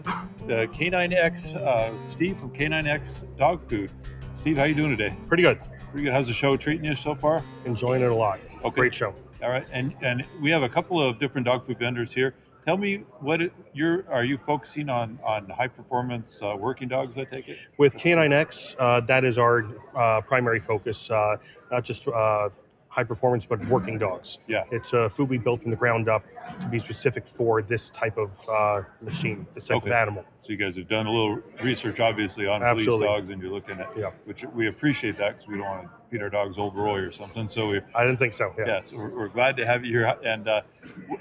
the 0.47 0.67
K9X, 0.67 1.55
uh, 1.55 1.91
Steve 2.03 2.37
from 2.37 2.51
K9X 2.51 3.37
Dog 3.37 3.67
Food. 3.67 3.91
Steve, 4.37 4.57
how 4.57 4.65
you 4.65 4.75
doing 4.75 4.95
today? 4.95 5.15
Pretty 5.27 5.43
good. 5.43 5.59
Pretty 5.91 6.05
good. 6.05 6.13
How's 6.13 6.27
the 6.27 6.33
show 6.33 6.55
treating 6.55 6.85
you 6.85 6.95
so 6.95 7.15
far? 7.15 7.43
Enjoying 7.65 8.01
it 8.01 8.11
a 8.11 8.15
lot. 8.15 8.39
Okay. 8.63 8.81
Great 8.81 8.93
show. 8.93 9.15
All 9.43 9.49
right, 9.49 9.65
and 9.71 9.95
and 10.01 10.25
we 10.41 10.49
have 10.51 10.63
a 10.63 10.69
couple 10.69 11.01
of 11.01 11.19
different 11.19 11.45
dog 11.45 11.65
food 11.65 11.79
vendors 11.79 12.13
here. 12.13 12.35
Tell 12.65 12.77
me 12.77 13.03
what 13.19 13.41
it, 13.41 13.53
you're 13.73 14.09
are 14.09 14.23
you 14.23 14.37
focusing 14.37 14.89
on 14.89 15.19
on 15.23 15.49
high 15.49 15.67
performance 15.67 16.41
uh, 16.41 16.55
working 16.57 16.87
dogs? 16.87 17.17
I 17.17 17.25
take 17.25 17.49
it. 17.49 17.57
With 17.77 17.95
K9X, 17.95 18.75
uh, 18.79 19.01
that 19.01 19.23
is 19.23 19.37
our 19.37 19.65
uh, 19.95 20.21
primary 20.21 20.59
focus, 20.59 21.11
uh, 21.11 21.37
not 21.71 21.83
just 21.83 22.07
uh, 22.07 22.49
high 22.95 23.03
performance, 23.03 23.45
but 23.45 23.59
working 23.67 23.97
dogs. 23.97 24.39
Yeah. 24.47 24.63
It's 24.71 24.93
a 24.93 25.09
food 25.09 25.27
we 25.27 25.37
built 25.37 25.61
from 25.61 25.71
the 25.71 25.75
ground 25.77 26.07
up 26.07 26.23
to 26.61 26.67
be 26.69 26.79
specific 26.79 27.27
for 27.27 27.61
this 27.61 27.89
type 27.89 28.17
of 28.17 28.39
uh, 28.49 28.83
machine, 29.01 29.45
this 29.53 29.65
type 29.65 29.77
Okay. 29.77 29.87
of 29.89 29.93
animal. 29.93 30.23
So 30.39 30.51
you 30.53 30.57
guys 30.57 30.77
have 30.77 30.87
done 30.87 31.05
a 31.05 31.11
little 31.11 31.41
research, 31.61 31.99
obviously, 31.99 32.47
on 32.47 32.63
Absolutely. 32.63 33.07
police 33.07 33.19
dogs, 33.19 33.29
and 33.31 33.41
you're 33.41 33.51
looking 33.51 33.81
at 33.81 33.89
Yeah. 33.97 34.11
which 34.23 34.45
we 34.55 34.67
appreciate 34.67 35.17
that 35.17 35.33
because 35.33 35.47
we 35.47 35.57
don't 35.57 35.65
want 35.65 35.83
to 35.83 35.89
feed 36.09 36.21
our 36.21 36.29
dogs 36.29 36.57
Old 36.57 36.73
Roy 36.73 36.99
or 36.99 37.11
something. 37.11 37.49
So 37.49 37.67
we 37.69 37.81
I 37.93 38.05
didn't 38.05 38.17
think 38.19 38.31
so. 38.31 38.53
Yeah. 38.57 38.65
Yes, 38.65 38.93
we're, 38.93 39.09
we're 39.13 39.27
glad 39.27 39.57
to 39.57 39.65
have 39.65 39.83
you 39.83 39.91
here. 39.91 40.15
And 40.23 40.47
uh, 40.47 40.61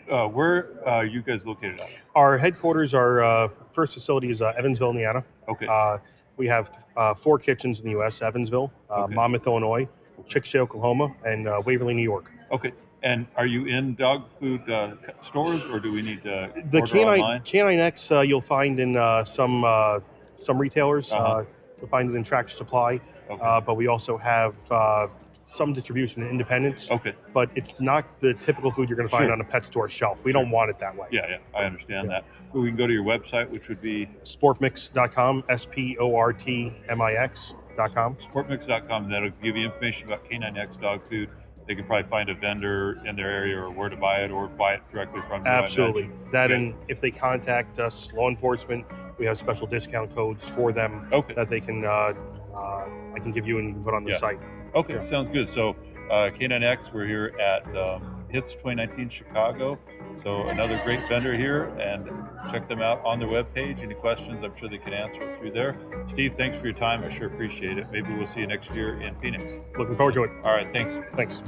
uh, 0.08 0.28
where 0.28 0.78
uh, 0.86 0.90
are 0.98 1.04
you 1.06 1.22
guys 1.22 1.44
located 1.44 1.80
at? 1.80 1.88
Our 2.14 2.38
headquarters, 2.38 2.94
our 2.94 3.20
uh, 3.24 3.48
first 3.48 3.94
facility 3.94 4.30
is 4.30 4.40
uh, 4.40 4.52
Evansville, 4.56 4.90
Indiana. 4.90 5.24
Okay. 5.48 5.66
Uh, 5.66 5.98
we 6.36 6.46
have 6.46 6.70
uh, 6.96 7.14
four 7.14 7.40
kitchens 7.40 7.80
in 7.80 7.86
the 7.86 7.92
U.S. 7.92 8.22
Evansville, 8.22 8.72
uh, 8.90 9.04
Okay. 9.04 9.14
Monmouth, 9.14 9.46
Illinois, 9.48 9.88
Chickasha, 10.28 10.56
Oklahoma, 10.60 11.12
and 11.24 11.46
uh, 11.48 11.60
Waverly, 11.64 11.94
New 11.94 12.02
York. 12.02 12.32
okay. 12.50 12.72
And 13.02 13.26
are 13.36 13.44
you 13.44 13.66
in 13.66 13.94
dog 13.96 14.24
food 14.40 14.62
uh, 14.70 14.94
stores, 15.20 15.62
or 15.70 15.78
do 15.78 15.92
we 15.92 16.00
need 16.00 16.22
to 16.22 16.50
The 16.70 16.80
order 16.80 16.90
canine 16.92 17.20
online? 17.20 17.40
canine 17.42 17.78
X 17.78 18.10
uh, 18.10 18.20
you'll 18.22 18.40
find 18.40 18.80
in 18.80 18.96
uh, 18.96 19.24
some 19.24 19.62
uh, 19.62 20.00
some 20.36 20.56
retailers. 20.58 21.12
uh 21.12 21.16
Uh-huh. 21.18 21.44
you'll 21.78 21.88
find 21.88 22.08
it 22.10 22.14
in 22.16 22.24
Tractor 22.24 22.54
Supply, 22.54 22.98
Okay. 23.30 23.42
uh, 23.44 23.60
but 23.60 23.74
we 23.76 23.88
also 23.88 24.16
have 24.16 24.56
uh, 24.72 25.08
some 25.44 25.74
distribution 25.74 26.22
in 26.22 26.30
independents. 26.30 26.90
okay. 26.90 27.12
But 27.34 27.50
it's 27.54 27.78
not 27.78 28.06
the 28.20 28.32
typical 28.32 28.70
food 28.70 28.88
you're 28.88 28.96
going 28.96 29.08
to 29.10 29.14
find 29.14 29.26
Sure. 29.26 29.32
on 29.34 29.40
a 29.42 29.44
pet 29.44 29.66
store 29.66 29.86
shelf. 29.86 30.24
We 30.24 30.32
Sure. 30.32 30.40
don't 30.42 30.50
want 30.50 30.70
it 30.70 30.78
that 30.78 30.96
way. 30.96 31.08
Yeah, 31.10 31.26
yeah. 31.28 31.38
I 31.60 31.64
understand 31.66 32.08
that. 32.10 32.24
Well, 32.54 32.62
we 32.62 32.70
can 32.70 32.78
go 32.78 32.86
to 32.86 32.92
your 32.94 33.04
website, 33.04 33.50
which 33.50 33.68
would 33.68 33.82
be 33.82 34.08
Sportmix.com, 34.24 35.44
S 35.50 35.66
P 35.70 35.98
O 35.98 36.16
R 36.16 36.32
T 36.32 36.72
M 36.88 37.02
I 37.02 37.12
X.com. 37.12 37.60
sportmix.com. 37.76 39.10
That'll 39.10 39.30
give 39.42 39.56
you 39.56 39.64
information 39.64 40.08
about 40.08 40.24
K9X 40.24 40.80
dog 40.80 41.06
food. 41.08 41.30
They 41.66 41.74
can 41.74 41.86
probably 41.86 42.08
find 42.08 42.28
a 42.28 42.34
vendor 42.34 43.00
in 43.06 43.16
their 43.16 43.30
area 43.30 43.58
or 43.58 43.70
where 43.70 43.88
to 43.88 43.96
buy 43.96 44.18
it, 44.18 44.30
or 44.30 44.48
buy 44.48 44.74
it 44.74 44.82
directly 44.92 45.22
from 45.22 45.42
you. 45.42 45.48
Absolutely. 45.48 46.10
That 46.30 46.50
Okay. 46.50 46.54
and 46.56 46.74
if 46.88 47.00
they 47.00 47.10
contact 47.10 47.78
us, 47.78 48.12
law 48.12 48.28
enforcement, 48.28 48.84
we 49.18 49.24
have 49.26 49.38
special 49.38 49.66
discount 49.66 50.14
codes 50.14 50.46
for 50.46 50.72
them 50.72 51.08
Okay. 51.12 51.32
that 51.34 51.48
they 51.48 51.60
can 51.60 51.84
uh, 51.84 52.12
uh, 52.54 52.86
I 53.14 53.18
can 53.18 53.32
give 53.32 53.46
you 53.46 53.58
and 53.58 53.68
you 53.68 53.74
can 53.74 53.84
put 53.84 53.94
on 53.94 54.04
the 54.04 54.10
Yeah. 54.10 54.16
site. 54.18 54.38
Okay, 54.74 54.94
Yeah. 54.94 55.00
sounds 55.00 55.30
good. 55.30 55.48
So, 55.48 55.74
uh, 56.10 56.30
K9X, 56.34 56.92
we're 56.92 57.06
here 57.06 57.32
at 57.40 57.64
um, 57.76 58.24
Hits 58.28 58.52
2019 58.54 59.08
Chicago. 59.08 59.78
So, 60.22 60.44
another 60.44 60.80
great 60.84 61.00
vendor 61.08 61.36
here, 61.36 61.64
and 61.78 62.08
check 62.50 62.68
them 62.68 62.80
out 62.80 63.04
on 63.04 63.18
their 63.18 63.28
webpage. 63.28 63.82
Any 63.82 63.94
questions, 63.94 64.42
I'm 64.42 64.54
sure 64.54 64.68
they 64.68 64.78
can 64.78 64.94
answer 64.94 65.22
it 65.28 65.38
through 65.38 65.52
there. 65.52 65.76
Steve, 66.06 66.34
thanks 66.34 66.58
for 66.58 66.66
your 66.66 66.74
time. 66.74 67.04
I 67.04 67.08
sure 67.08 67.26
appreciate 67.26 67.78
it. 67.78 67.86
Maybe 67.90 68.14
we'll 68.14 68.26
see 68.26 68.40
you 68.40 68.46
next 68.46 68.74
year 68.74 69.00
in 69.00 69.14
Phoenix. 69.16 69.58
Looking 69.78 69.96
forward 69.96 70.14
to 70.14 70.24
it. 70.24 70.30
All 70.44 70.54
right, 70.54 70.72
thanks. 70.72 70.98
Thanks. 71.14 71.42